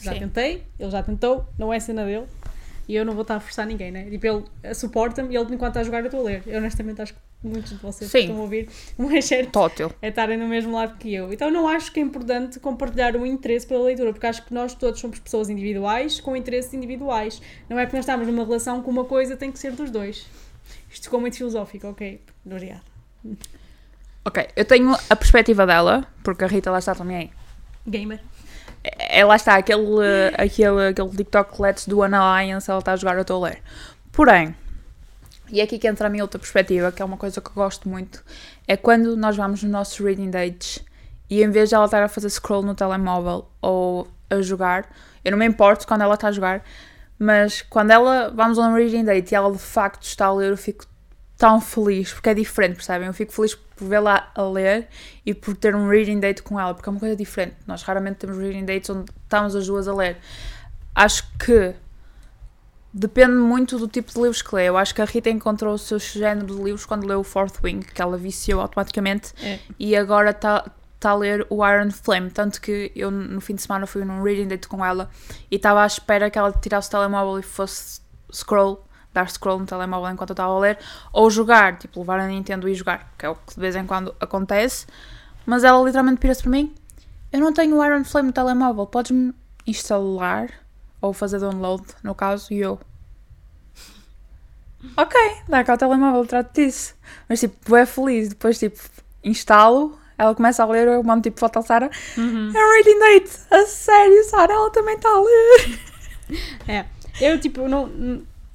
Já 0.00 0.12
Sim. 0.12 0.20
tentei, 0.20 0.64
ele 0.78 0.90
já 0.90 1.02
tentou, 1.02 1.46
não 1.58 1.72
é 1.72 1.78
cena 1.80 2.04
dele. 2.04 2.26
E 2.88 2.96
eu 2.96 3.04
não 3.04 3.12
vou 3.12 3.22
estar 3.22 3.36
a 3.36 3.40
forçar 3.40 3.66
ninguém, 3.66 3.92
né? 3.92 4.10
Tipo, 4.10 4.26
ele 4.26 4.74
suporta-me 4.74 5.32
e 5.32 5.36
ele 5.36 5.54
enquanto 5.54 5.70
está 5.70 5.80
a 5.80 5.84
jogar 5.84 6.00
eu 6.00 6.06
estou 6.06 6.20
a 6.20 6.24
ler. 6.24 6.42
Eu 6.46 6.58
honestamente 6.58 7.00
acho 7.00 7.14
que 7.14 7.20
muitos 7.42 7.70
de 7.70 7.76
vocês 7.76 8.10
que 8.10 8.18
Sim. 8.18 8.24
estão 8.24 8.38
a 8.38 8.42
ouvir, 8.42 8.68
o 8.98 9.04
mais 9.04 9.24
certo 9.24 9.50
Tótil. 9.50 9.92
é 10.02 10.08
estarem 10.08 10.36
no 10.36 10.48
mesmo 10.48 10.74
lado 10.74 10.96
que 10.98 11.14
eu. 11.14 11.32
Então 11.32 11.50
não 11.50 11.68
acho 11.68 11.92
que 11.92 12.00
é 12.00 12.02
importante 12.02 12.58
compartilhar 12.58 13.14
o 13.16 13.24
interesse 13.24 13.66
pela 13.66 13.84
leitura, 13.84 14.12
porque 14.12 14.26
acho 14.26 14.44
que 14.44 14.52
nós 14.52 14.74
todos 14.74 15.00
somos 15.00 15.18
pessoas 15.18 15.48
individuais 15.48 16.20
com 16.20 16.34
interesses 16.34 16.74
individuais. 16.74 17.40
Não 17.68 17.78
é 17.78 17.86
que 17.86 17.94
nós 17.94 18.04
estamos 18.04 18.26
numa 18.26 18.44
relação 18.44 18.82
com 18.82 18.90
uma 18.90 19.04
coisa, 19.04 19.36
tem 19.36 19.52
que 19.52 19.58
ser 19.58 19.72
dos 19.72 19.90
dois. 19.90 20.26
Isto 20.90 21.04
ficou 21.04 21.20
muito 21.20 21.36
filosófico, 21.36 21.86
ok? 21.88 22.20
Obrigada. 22.44 22.82
Ok, 24.24 24.48
eu 24.54 24.64
tenho 24.64 24.94
a 25.08 25.16
perspectiva 25.16 25.66
dela, 25.66 26.06
porque 26.22 26.44
a 26.44 26.46
Rita 26.46 26.70
lá 26.70 26.78
está 26.78 26.94
também. 26.94 27.30
Gamer. 27.86 28.20
É, 28.82 29.24
lá 29.24 29.36
está, 29.36 29.56
aquele, 29.56 29.84
aquele, 30.36 30.88
aquele 30.88 31.10
TikTok 31.10 31.60
Let's 31.60 31.86
do 31.86 32.02
An 32.02 32.16
Alliance, 32.16 32.70
ela 32.70 32.78
está 32.78 32.92
a 32.92 32.96
jogar, 32.96 33.14
eu 33.16 33.22
estou 33.22 33.44
a 33.44 33.48
ler. 33.48 33.62
Porém, 34.10 34.54
e 35.52 35.60
é 35.60 35.64
aqui 35.64 35.78
que 35.78 35.88
entra 35.88 36.06
a 36.06 36.10
minha 36.10 36.24
outra 36.24 36.38
perspectiva, 36.38 36.92
que 36.92 37.02
é 37.02 37.04
uma 37.04 37.16
coisa 37.16 37.40
que 37.40 37.48
eu 37.48 37.54
gosto 37.54 37.88
muito, 37.88 38.24
é 38.66 38.76
quando 38.76 39.16
nós 39.16 39.36
vamos 39.36 39.62
nos 39.62 39.72
nossos 39.72 39.98
reading 39.98 40.30
dates 40.30 40.84
e 41.28 41.42
em 41.42 41.50
vez 41.50 41.68
de 41.68 41.74
ela 41.74 41.84
estar 41.84 42.02
a 42.02 42.08
fazer 42.08 42.30
scroll 42.30 42.62
no 42.62 42.74
telemóvel 42.74 43.46
ou 43.60 44.08
a 44.30 44.40
jogar, 44.40 44.88
eu 45.24 45.32
não 45.32 45.38
me 45.38 45.46
importo 45.46 45.86
quando 45.86 46.02
ela 46.02 46.14
está 46.14 46.28
a 46.28 46.32
jogar, 46.32 46.64
mas 47.18 47.62
quando 47.62 47.90
ela 47.90 48.30
vamos 48.30 48.58
a 48.58 48.62
um 48.62 48.74
reading 48.74 49.04
date 49.04 49.32
e 49.32 49.34
ela 49.34 49.50
de 49.52 49.58
facto 49.58 50.04
está 50.04 50.26
a 50.26 50.32
ler, 50.32 50.50
eu 50.50 50.56
fico 50.56 50.86
tão 51.40 51.58
feliz, 51.58 52.12
porque 52.12 52.28
é 52.28 52.34
diferente, 52.34 52.74
percebem? 52.74 53.08
Eu 53.08 53.14
fico 53.14 53.32
feliz 53.32 53.54
por 53.54 53.88
vê-la 53.88 54.30
a 54.34 54.42
ler 54.42 54.88
e 55.24 55.32
por 55.32 55.56
ter 55.56 55.74
um 55.74 55.88
reading 55.88 56.20
date 56.20 56.42
com 56.42 56.60
ela, 56.60 56.74
porque 56.74 56.86
é 56.86 56.92
uma 56.92 57.00
coisa 57.00 57.16
diferente. 57.16 57.56
Nós 57.66 57.82
raramente 57.82 58.18
temos 58.18 58.36
reading 58.36 58.66
dates 58.66 58.90
onde 58.90 59.10
estamos 59.22 59.56
as 59.56 59.66
duas 59.66 59.88
a 59.88 59.94
ler. 59.94 60.18
Acho 60.94 61.24
que 61.38 61.74
depende 62.92 63.32
muito 63.36 63.78
do 63.78 63.88
tipo 63.88 64.12
de 64.12 64.18
livros 64.20 64.42
que 64.42 64.54
lê. 64.54 64.68
Eu 64.68 64.76
acho 64.76 64.94
que 64.94 65.00
a 65.00 65.04
Rita 65.06 65.30
encontrou 65.30 65.72
o 65.72 65.78
seu 65.78 65.98
género 65.98 66.54
de 66.54 66.62
livros 66.62 66.84
quando 66.84 67.06
leu 67.06 67.20
o 67.20 67.24
Fourth 67.24 67.54
Wing, 67.64 67.86
que 67.86 68.02
ela 68.02 68.18
viciou 68.18 68.60
automaticamente, 68.60 69.32
É. 69.42 69.58
e 69.78 69.96
agora 69.96 70.32
está 70.32 70.70
tá 70.98 71.10
a 71.12 71.14
ler 71.14 71.46
o 71.48 71.66
Iron 71.66 71.90
Flame. 71.90 72.30
Tanto 72.30 72.60
que 72.60 72.92
eu 72.94 73.10
no 73.10 73.40
fim 73.40 73.54
de 73.54 73.62
semana 73.62 73.86
fui 73.86 74.04
num 74.04 74.22
reading 74.22 74.46
date 74.46 74.68
com 74.68 74.84
ela 74.84 75.08
e 75.50 75.56
estava 75.56 75.82
à 75.82 75.86
espera 75.86 76.28
que 76.28 76.38
ela 76.38 76.52
tirasse 76.52 76.88
o 76.88 76.90
telemóvel 76.90 77.38
e 77.38 77.42
fosse 77.42 78.02
scroll, 78.30 78.84
dar 79.12 79.28
scroll 79.28 79.58
no 79.58 79.66
telemóvel 79.66 80.10
enquanto 80.10 80.30
eu 80.30 80.34
estava 80.34 80.52
a 80.52 80.58
ler, 80.58 80.78
ou 81.12 81.30
jogar, 81.30 81.78
tipo 81.78 82.00
levar 82.00 82.20
a 82.20 82.26
Nintendo 82.26 82.68
e 82.68 82.74
jogar, 82.74 83.12
que 83.18 83.26
é 83.26 83.28
o 83.28 83.34
que 83.34 83.54
de 83.54 83.60
vez 83.60 83.76
em 83.76 83.86
quando 83.86 84.14
acontece. 84.20 84.86
Mas 85.44 85.64
ela 85.64 85.82
literalmente 85.84 86.20
pira-se 86.20 86.42
para 86.42 86.50
mim: 86.50 86.74
Eu 87.32 87.40
não 87.40 87.52
tenho 87.52 87.76
o 87.76 87.84
Iron 87.84 88.04
Flame 88.04 88.28
no 88.28 88.32
telemóvel, 88.32 88.86
podes-me 88.86 89.34
instalar 89.66 90.48
ou 91.00 91.12
fazer 91.12 91.40
download, 91.40 91.84
no 92.02 92.14
caso, 92.14 92.52
e 92.52 92.58
eu. 92.58 92.78
Ok, 94.96 95.14
dá 95.46 95.62
cá 95.62 95.74
o 95.74 95.76
telemóvel, 95.76 96.24
trato 96.24 96.54
disso. 96.54 96.94
Mas 97.28 97.38
tipo, 97.38 97.76
é 97.76 97.84
feliz. 97.84 98.30
Depois, 98.30 98.58
tipo, 98.58 98.80
instalo, 99.22 99.98
ela 100.16 100.34
começa 100.34 100.62
a 100.62 100.66
ler, 100.66 100.88
eu 100.88 101.02
mando 101.02 101.22
tipo 101.22 101.38
foto 101.38 101.58
à 101.58 101.62
Sara. 101.62 101.90
Uhum. 102.16 102.50
É 102.54 102.66
um 102.66 102.72
reading 102.72 102.98
date! 102.98 103.30
A 103.50 103.66
sério, 103.66 104.24
Sara, 104.24 104.54
ela 104.54 104.70
também 104.70 104.94
está 104.94 105.10
a 105.10 105.20
ler. 105.20 105.80
É. 106.66 106.86
Eu, 107.20 107.38
tipo, 107.38 107.68
não, 107.68 107.86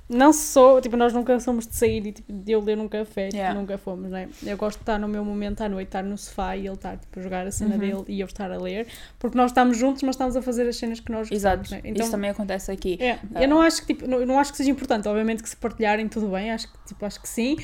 não 0.07 0.31
sou, 0.31 0.79
tipo, 0.81 0.95
nós 0.95 1.11
nunca 1.13 1.39
somos 1.39 1.65
de 1.67 1.75
sair 1.75 2.05
e 2.05 2.11
tipo, 2.11 2.31
de 2.31 2.51
eu 2.51 2.61
ler 2.61 2.77
num 2.77 2.87
café, 2.87 3.25
tipo, 3.29 3.37
Yeah. 3.37 3.59
nunca 3.59 3.77
fomos, 3.77 4.11
né? 4.11 4.29
Eu 4.45 4.55
gosto 4.55 4.77
de 4.77 4.83
estar 4.83 4.99
no 4.99 5.07
meu 5.07 5.25
momento 5.25 5.61
à 5.61 5.69
noite, 5.69 5.87
estar 5.87 6.03
no 6.03 6.15
sofá 6.17 6.55
e 6.55 6.67
ele 6.67 6.75
estar, 6.75 6.95
tipo, 6.97 7.19
a 7.19 7.23
jogar 7.23 7.47
a 7.47 7.51
cena 7.51 7.73
Uhum. 7.73 7.79
dele 7.79 8.03
e 8.07 8.19
eu 8.19 8.25
estar 8.27 8.51
a 8.51 8.57
ler, 8.57 8.87
porque 9.17 9.35
nós 9.37 9.51
estamos 9.51 9.77
juntos, 9.77 10.03
mas 10.03 10.15
estamos 10.15 10.35
a 10.35 10.41
fazer 10.43 10.67
as 10.67 10.75
cenas 10.77 10.99
que 10.99 11.11
nós 11.11 11.31
Exato, 11.31 11.57
gostamos, 11.59 11.83
né? 11.83 11.89
Então, 11.89 12.03
isso 12.03 12.11
também 12.11 12.29
acontece 12.29 12.71
aqui. 12.71 12.97
é, 13.01 13.17
eu 13.41 13.47
não 13.47 13.61
acho 13.61 13.81
que, 13.85 13.93
tipo, 13.95 14.07
não, 14.07 14.23
não 14.25 14.39
acho 14.39 14.51
que 14.51 14.57
seja 14.57 14.69
importante, 14.69 15.07
obviamente 15.07 15.41
que 15.41 15.49
se 15.49 15.55
partilharem 15.57 16.07
tudo 16.07 16.27
bem, 16.29 16.51
acho 16.51 16.71
que, 16.71 16.77
tipo, 16.85 17.03
acho 17.05 17.19
que 17.21 17.27
sim, 17.27 17.57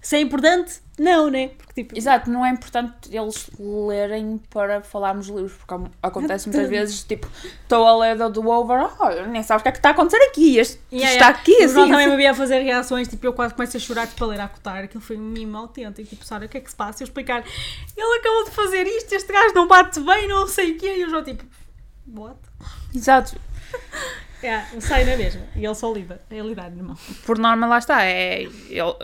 Se 0.00 0.16
é 0.16 0.20
importante, 0.20 0.80
não, 0.98 1.30
né? 1.30 1.48
Porque 1.56 1.82
tipo. 1.82 1.96
Exato, 1.96 2.30
não 2.30 2.44
é 2.44 2.50
importante 2.50 2.92
eles 3.10 3.50
lerem 3.58 4.38
para 4.50 4.82
falarmos 4.82 5.28
livros, 5.28 5.52
porque 5.52 5.90
acontece 6.02 6.48
muitas 6.48 6.68
vezes, 6.68 7.02
tipo, 7.04 7.26
estou 7.62 7.86
a 7.86 7.96
ler 7.96 8.16
do 8.30 8.48
over, 8.48 8.90
oh, 8.98 9.26
nem 9.28 9.42
sabes 9.42 9.60
o 9.60 9.62
que 9.62 9.68
é 9.68 9.72
que 9.72 9.78
está 9.78 9.90
a 9.90 9.92
acontecer 9.92 10.22
aqui, 10.24 10.58
este 10.58 10.80
Yeah, 10.92 11.12
está 11.12 11.26
yeah. 11.26 11.40
aqui, 11.40 11.68
João 11.68 11.84
assim, 11.84 11.90
também 11.92 12.06
assim. 12.06 12.10
me 12.10 12.16
via 12.16 12.34
fazer 12.34 12.60
reações, 12.60 13.08
tipo, 13.08 13.26
eu 13.26 13.32
quase 13.32 13.54
começo 13.54 13.76
a 13.76 13.80
chorar 13.80 14.06
tipo, 14.06 14.24
a 14.24 14.26
ler 14.26 14.40
a 14.40 14.44
acotar. 14.44 14.84
Aquilo 14.84 15.02
foi 15.02 15.16
um 15.16 15.20
mimo 15.20 15.56
autêntico. 15.56 16.08
Tipo, 16.08 16.24
Sara, 16.24 16.46
o 16.46 16.48
que 16.48 16.58
é 16.58 16.60
que 16.60 16.70
se 16.70 16.76
passa? 16.76 17.02
Eu 17.02 17.06
explicar, 17.06 17.44
ele 17.96 18.18
acabou 18.18 18.44
de 18.44 18.50
fazer 18.50 18.86
isto, 18.86 19.12
este 19.12 19.32
gajo 19.32 19.54
não 19.54 19.66
bate 19.68 20.00
bem, 20.00 20.28
não 20.28 20.46
sei 20.46 20.72
o 20.72 20.78
quê. 20.78 20.96
E 20.98 21.04
o 21.04 21.10
João, 21.10 21.24
tipo, 21.24 21.44
what? 22.14 22.38
Exato, 22.94 23.36
Yeah, 24.42 24.66
sai 24.80 25.04
na 25.04 25.16
mesma. 25.16 25.42
E 25.54 25.64
ele 25.64 25.74
só 25.74 25.92
lida. 25.92 26.20
É 26.30 26.40
lidar, 26.40 26.72
irmão. 26.72 26.96
por 27.26 27.38
norma 27.38 27.66
lá 27.66 27.78
está, 27.78 28.04
é 28.04 28.42
ele, 28.42 28.96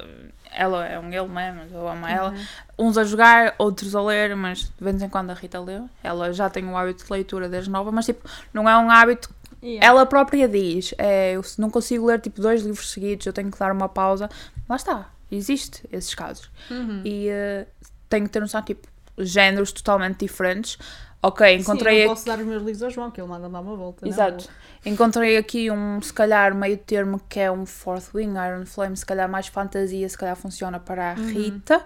ela 0.53 0.87
é 0.87 0.99
um 0.99 1.13
ele 1.13 1.29
mesmo, 1.29 1.63
eu 1.73 1.89
amo 1.89 2.07
ela. 2.07 2.31
Uhum. 2.31 2.89
Uns 2.89 2.99
a 2.99 3.05
jogar, 3.05 3.55
outros 3.59 3.95
a 3.95 4.03
ler, 4.03 4.35
mas 4.37 4.61
de 4.61 4.73
vez 4.85 5.01
em 5.01 5.09
quando 5.09 5.31
a 5.31 5.35
Rita 5.35 5.61
lê. 5.61 5.81
Ela 6.03 6.33
já 6.33 6.51
tem 6.51 6.65
o 6.65 6.77
hábito 6.77 7.05
de 7.05 7.13
leitura 7.13 7.49
desde 7.49 7.71
nova, 7.71 7.91
mas 7.93 8.07
tipo, 8.07 8.29
não 8.53 8.69
é 8.69 8.77
um 8.77 8.91
hábito 8.91 9.35
Yeah. 9.63 9.85
Ela 9.85 10.07
própria 10.07 10.47
diz, 10.47 10.95
é, 10.97 11.33
eu 11.33 11.43
se 11.43 11.61
não 11.61 11.71
consigo 11.71 12.07
ler 12.07 12.21
tipo 12.21 12.41
dois 12.41 12.63
livros 12.63 12.91
seguidos, 12.93 13.27
eu 13.27 13.33
tenho 13.33 13.51
que 13.51 13.59
dar 13.59 13.73
uma 13.73 13.89
pausa. 13.89 14.29
Lá 14.69 14.77
está, 14.77 15.11
existe 15.31 15.83
esses 15.91 16.15
casos. 16.15 16.51
Uhum. 16.71 17.03
E 17.05 17.29
eh, 17.29 17.67
tenho 18.09 18.27
que 18.27 18.31
ter 18.31 18.41
noção, 18.41 18.63
tipo, 18.63 18.87
géneros 19.19 19.73
totalmente 19.73 20.21
diferentes. 20.21 20.79
Ok, 21.27 21.57
encontrei 21.57 21.95
Sim, 21.95 22.01
eu 22.03 22.07
não 22.07 22.13
aqui. 22.13 22.17
posso 22.17 22.27
dar 22.27 22.39
os 22.39 22.47
meus 22.47 22.63
livros 22.63 22.83
ao 22.83 22.91
João, 22.91 23.11
que 23.11 23.21
ele 23.21 23.29
manda 23.29 23.49
dar 23.49 23.61
uma 23.61 23.77
volta. 23.77 24.05
na 24.07 24.13
Exato. 24.13 24.45
boa. 24.45 24.57
Encontrei 24.85 25.37
aqui 25.37 25.71
um, 25.71 26.01
se 26.01 26.13
calhar, 26.13 26.55
meio 26.55 26.77
termo 26.79 27.21
que 27.29 27.41
é 27.41 27.51
um 27.51 27.67
Fourth 27.67 28.15
Wing, 28.15 28.35
Iron 28.37 28.65
Flame, 28.67 28.97
se 28.97 29.05
calhar 29.05 29.29
mais 29.29 29.49
fantasia, 29.49 30.09
se 30.09 30.17
calhar 30.17 30.37
funciona 30.37 30.79
para 30.79 31.13
a 31.13 31.15
Uhum. 31.15 31.27
Rita. 31.29 31.83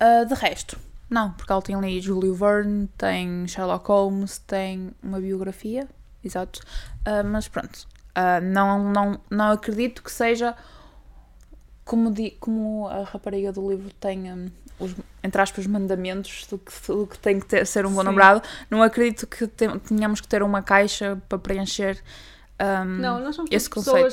Ah, 0.00 0.24
de 0.24 0.34
resto, 0.34 0.78
não, 1.10 1.32
porque 1.32 1.50
ela 1.52 1.62
tem 1.62 1.74
ali 1.74 2.00
Julio 2.00 2.34
Verne, 2.34 2.88
tem 2.98 3.46
Sherlock 3.48 3.86
Holmes, 3.88 4.38
tem 4.38 4.90
uma 5.02 5.20
biografia, 5.20 5.86
exato. 6.24 6.60
Ah, 7.04 7.22
mas 7.22 7.48
pronto, 7.48 7.86
ah, 8.14 8.40
não, 8.40 8.90
não, 8.92 9.20
não 9.30 9.50
acredito 9.52 10.02
que 10.02 10.10
seja 10.12 10.54
como, 11.84 12.10
di, 12.10 12.32
como 12.40 12.88
a 12.88 13.02
rapariga 13.04 13.52
do 13.52 13.68
livro 13.70 13.90
tem 14.00 14.32
hum, 14.32 14.48
os, 14.78 14.94
entre 15.22 15.40
aspas, 15.40 15.66
mandamentos 15.66 16.46
do 16.50 16.58
que, 16.58 16.72
do 16.88 17.06
que 17.06 17.18
tem 17.18 17.40
que 17.40 17.46
ter- 17.46 17.66
ser 17.66 17.86
um 17.86 17.90
bom 17.92 18.00
Sim. 18.00 18.06
namorado. 18.06 18.42
Não 18.70 18.82
acredito 18.82 19.26
que 19.26 19.46
te- 19.46 19.78
tenhamos 19.88 20.20
que 20.20 20.28
ter 20.28 20.42
uma 20.42 20.62
caixa 20.62 21.20
para 21.28 21.38
preencher. 21.38 21.98
hum, 22.60 22.98
Não, 23.00 23.20
nós 23.20 23.34
somos 23.36 23.50
pessoas 23.50 23.68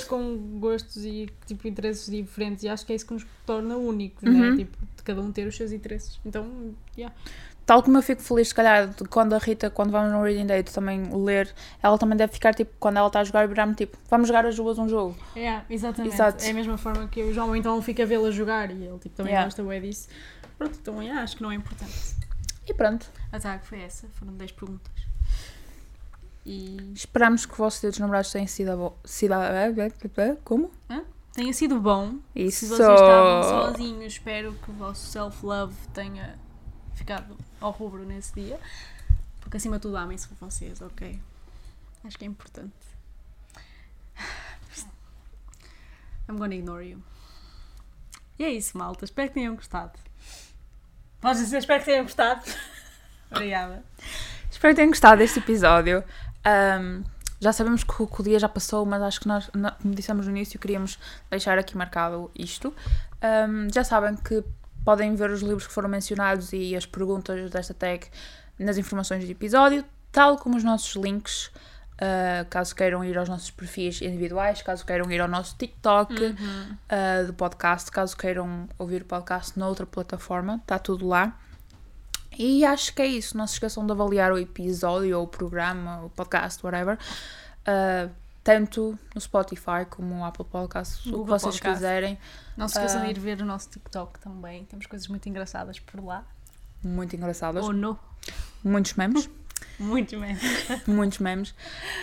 conceito. 0.06 0.08
com 0.08 0.60
gostos 0.60 1.06
e 1.06 1.30
tipo, 1.46 1.68
interesses 1.68 2.10
diferentes 2.12 2.64
e 2.64 2.68
acho 2.70 2.86
que 2.86 2.92
é 2.92 2.96
isso 2.96 3.06
que 3.06 3.14
nos 3.14 3.26
torna 3.46 3.76
únicos, 3.78 4.24
Uhum. 4.24 4.52
né? 4.52 4.58
Tipo, 4.58 4.78
de 4.98 5.04
cada 5.04 5.22
um 5.22 5.32
ter 5.32 5.48
os 5.48 5.56
seus 5.56 5.72
interesses. 5.72 6.20
Então, 6.26 6.74
yeah. 6.98 7.14
Tal 7.66 7.82
como 7.82 7.98
eu 7.98 8.02
fico 8.02 8.22
feliz, 8.22 8.50
se 8.50 8.54
calhar, 8.56 8.94
quando 9.10 9.32
a 9.32 9.38
Rita, 9.38 9.70
quando 9.70 9.90
vamos 9.92 10.12
no 10.12 10.22
Reading 10.22 10.46
Date 10.46 10.74
também 10.74 11.02
ler, 11.24 11.50
ela 11.82 11.98
também 11.98 12.18
deve 12.18 12.34
ficar 12.34 12.54
tipo, 12.54 12.74
quando 12.78 12.98
ela 12.98 13.08
está 13.08 13.22
a 13.22 13.24
jogar, 13.24 13.48
virar-me 13.48 13.74
tipo, 13.74 13.98
vamos 14.10 14.28
jogar 14.28 14.46
as 14.46 14.54
duas 14.58 14.78
um 14.78 14.90
jogo. 14.90 15.16
Yeah, 15.34 15.64
exatamente. 15.70 16.14
Exato. 16.14 16.44
É 16.44 16.50
a 16.50 16.54
mesma 16.54 16.78
forma 16.78 17.08
que 17.08 17.24
o 17.24 17.34
João 17.34 17.56
então 17.56 17.82
fica 17.82 18.04
a 18.04 18.06
vê-la 18.06 18.30
jogar 18.32 18.70
e 18.70 18.74
ele 18.84 18.98
tipo, 19.00 19.16
também 19.16 19.32
Yeah. 19.32 19.46
gosta 19.48 19.64
bem 19.64 19.82
disso. 19.82 20.10
Pronto, 20.58 20.78
então 20.82 21.02
yeah, 21.02 21.22
acho 21.24 21.36
que 21.38 21.44
não 21.44 21.52
é 21.52 21.56
importante. 21.56 22.16
E 22.68 22.74
pronto. 22.74 23.10
A 23.32 23.40
tag 23.40 23.66
foi 23.66 23.82
essa, 23.82 24.08
foram 24.10 24.34
10 24.34 24.52
perguntas. 24.54 24.92
E 26.46 26.92
Esperamos 26.94 27.46
que 27.46 27.54
o 27.54 27.56
vosso 27.58 27.82
dia 27.82 27.90
dos 27.90 28.00
namorados 28.00 28.32
tenha 28.32 28.48
sido, 28.48 28.70
a 28.72 28.76
bo- 28.76 28.98
sido 29.06 29.34
a- 29.34 29.50
Como? 30.44 30.72
tenha 31.34 31.54
sido 31.54 31.80
bom. 31.80 32.18
Isso. 32.36 32.60
Se 32.66 32.68
vocês 32.68 32.80
estavam 32.94 33.44
sozinhos, 33.72 34.14
espero 34.14 34.54
que 34.54 34.70
o 34.72 34.74
vosso 34.74 35.06
self-love 35.08 35.74
tenha 35.94 36.38
ficado 36.96 37.36
ao 37.60 37.72
rubro 37.72 38.04
nesse 38.06 38.34
dia. 38.34 38.60
Porque 39.42 39.58
acima 39.58 39.78
de 39.78 39.82
tudo 39.84 39.98
amem-se 39.98 40.28
por 40.28 40.38
vocês, 40.50 40.82
ok? 40.82 41.20
Acho 42.04 42.18
que 42.18 42.26
é 42.26 42.28
importante. 42.28 42.74
I'm 46.30 46.38
gonna 46.38 46.56
ignore 46.56 46.84
you. 46.88 47.02
E 48.40 48.44
é 48.44 48.50
isso, 48.52 48.78
malta. 48.78 49.06
Espero 49.06 49.28
que 49.30 49.34
tenham 49.36 49.56
gostado. 49.56 49.94
Podes 51.24 51.40
dizer, 51.40 51.60
espero 51.60 51.80
que 51.80 51.86
tenham 51.86 52.04
gostado. 52.04 52.42
Obrigada. 53.32 53.82
Espero 54.52 54.74
que 54.74 54.76
tenham 54.76 54.90
gostado 54.90 55.20
deste 55.20 55.40
episódio. 55.40 56.04
Ahm, 56.44 57.02
já 57.40 57.54
sabemos 57.54 57.86
que 57.86 58.04
o, 58.04 58.06
que 58.06 58.20
o 58.20 58.24
dia 58.26 58.38
já 58.38 58.50
passou, 58.50 58.86
mas 58.86 59.02
acho 59.02 59.22
que 59.22 59.28
nós, 59.30 59.50
como 59.50 59.96
dissemos 59.96 60.26
no 60.26 60.32
início, 60.34 60.60
queríamos 60.60 61.00
deixar 61.30 61.58
aqui 61.58 61.78
marcado 61.78 62.30
isto. 62.38 62.76
Ahm, 63.22 63.70
já 63.74 63.86
sabem 63.86 64.18
que 64.18 64.44
podem 64.84 65.16
ver 65.16 65.32
os 65.32 65.42
livros 65.42 65.66
que 65.66 65.72
foram 65.72 65.88
mencionados 65.88 66.52
e 66.52 66.76
as 66.76 66.86
perguntas 66.86 67.50
desta 67.50 67.74
tag 67.74 68.06
nas 68.60 68.78
informações 68.78 69.24
do 69.24 69.32
episódio, 69.32 69.86
tal 70.12 70.38
como 70.38 70.58
os 70.58 70.64
nossos 70.64 70.94
links. 71.02 71.50
Ah, 72.00 72.46
caso 72.50 72.76
queiram 72.76 73.04
ir 73.04 73.18
aos 73.18 73.30
nossos 73.30 73.52
perfis 73.52 74.02
individuais, 74.02 74.62
caso 74.62 74.86
queiram 74.86 75.10
ir 75.12 75.22
ao 75.22 75.28
nosso 75.28 75.56
TikTok 75.58 76.14
ah, 76.90 77.24
do 77.26 77.34
podcast, 77.34 77.92
caso 77.92 78.16
queiram 78.18 78.68
ouvir 78.78 79.04
o 79.04 79.06
podcast 79.06 79.58
noutra 79.58 79.86
plataforma, 79.86 80.56
está 80.56 80.80
tudo 80.80 81.08
lá. 81.08 81.38
E 82.38 82.66
acho 82.66 82.94
que 82.96 83.02
é 83.02 83.06
isso. 83.06 83.38
Não 83.38 83.46
se 83.46 83.54
esqueçam 83.54 83.86
de 83.86 83.92
avaliar 83.92 84.32
o 84.32 84.40
episódio, 84.40 85.18
ou 85.18 85.26
o 85.26 85.28
programa, 85.28 86.04
o 86.04 86.10
podcast, 86.10 86.66
whatever. 86.66 86.98
Uh, 87.62 88.10
tanto 88.44 88.98
no 89.14 89.22
Spotify 89.22 89.86
como 89.90 90.16
no 90.16 90.26
Apple 90.26 90.44
Podcasts, 90.44 91.06
o 91.06 91.24
que 91.24 91.30
vocês 91.30 91.60
Podcast. 91.60 91.76
quiserem. 91.76 92.18
Não 92.58 92.68
se 92.68 92.78
esqueçam 92.78 93.04
de 93.04 93.12
ir 93.12 93.20
ver 93.20 93.40
o 93.42 93.46
nosso 93.46 93.70
TikTok 93.70 94.20
também. 94.20 94.66
Temos 94.66 94.86
coisas 94.86 95.08
muito 95.08 95.30
engraçadas 95.30 95.80
por 95.80 96.04
lá. 96.04 96.26
Muito 96.84 97.16
engraçadas. 97.16 97.64
Ou 97.64 97.72
não. 97.72 97.98
Muitos 98.64 98.96
memes. 98.96 99.30
Muito 99.80 100.20
bem. 100.20 100.38
muitos 100.88 101.20
memes. 101.20 101.54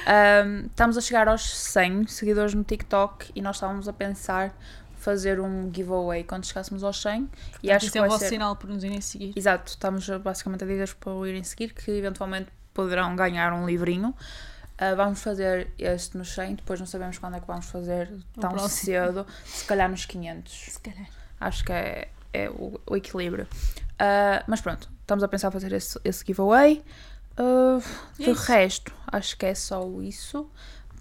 Um, 0.06 0.66
estamos 0.66 0.96
a 0.96 1.00
chegar 1.00 1.28
aos 1.28 1.48
100 1.56 2.06
seguidores 2.08 2.54
no 2.54 2.64
TikTok 2.64 3.30
e 3.34 3.40
nós 3.40 3.56
estávamos 3.56 3.88
a 3.88 3.92
pensar 3.92 4.54
fazer 4.96 5.40
um 5.40 5.72
giveaway 5.72 6.22
quando 6.24 6.44
chegássemos 6.44 6.84
aos 6.84 7.00
100. 7.00 7.28
e 7.62 7.70
acho 7.70 7.86
Isso 7.86 7.92
que 7.92 7.98
é 7.98 8.02
o 8.02 8.06
vosso 8.06 8.18
ser... 8.20 8.28
sinal 8.28 8.54
por 8.56 8.68
nos 8.68 8.84
irem 8.84 9.00
seguir. 9.00 9.32
Exato, 9.34 9.70
estamos 9.70 10.06
basicamente 10.22 10.64
a 10.64 10.66
dizer 10.66 10.94
para 10.96 11.12
o 11.12 11.26
irem 11.26 11.42
seguir 11.42 11.72
que 11.72 11.90
eventualmente 11.90 12.50
poderão 12.74 13.16
ganhar 13.16 13.52
um 13.52 13.66
livrinho. 13.66 14.14
Ah, 14.76 14.94
vamos 14.94 15.22
fazer 15.22 15.72
este 15.78 16.16
nos 16.16 16.32
100, 16.32 16.56
depois 16.56 16.80
não 16.80 16.86
sabemos 16.86 17.18
quando 17.18 17.36
é 17.36 17.40
que 17.40 17.46
vamos 17.46 17.66
fazer 17.66 18.10
tão 18.38 18.58
cedo, 18.68 19.26
se 19.44 19.64
calhar 19.64 19.90
nos 19.90 20.06
500. 20.06 20.52
Se 20.52 20.80
calhar. 20.80 21.06
Acho 21.38 21.64
que 21.64 21.72
é, 21.72 22.08
é 22.32 22.50
o, 22.50 22.80
o 22.86 22.96
equilíbrio. 22.96 23.46
Ah, 23.98 24.42
mas 24.46 24.60
pronto, 24.62 24.88
estamos 25.00 25.22
a 25.22 25.28
pensar 25.28 25.50
fazer 25.50 25.72
esse, 25.72 26.00
esse 26.04 26.24
giveaway. 26.26 26.82
Uh, 27.38 27.82
resto, 28.46 28.92
acho 29.06 29.36
que 29.36 29.46
é 29.46 29.54
só 29.54 29.82
isso. 30.02 30.50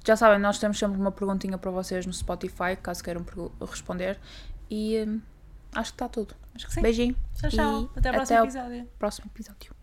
Já 0.06 0.16
sabem, 0.16 0.40
nós 0.40 0.58
temos 0.60 0.80
sempre 0.80 1.00
uma 1.00 1.12
perguntinha 1.12 1.58
para 1.58 1.72
vocês 1.72 2.06
no 2.06 2.14
Spotify, 2.14 2.78
caso 2.82 3.04
queiram 3.04 3.26
responder. 3.70 4.18
E 4.70 5.04
hum, 5.06 5.22
acho 5.74 5.92
que 5.92 5.96
está 5.96 6.08
tudo. 6.08 6.36
Acho 6.56 6.68
que 6.68 6.74
sim. 6.74 6.82
Beijinho. 6.82 7.16
Tchau, 7.36 7.50
tchau. 7.50 7.92
Até, 7.96 8.12
próximo 8.12 8.38
até 8.40 8.48
episódio. 8.48 8.84
o 8.84 8.98
próximo 8.98 9.32
episódio. 9.34 9.80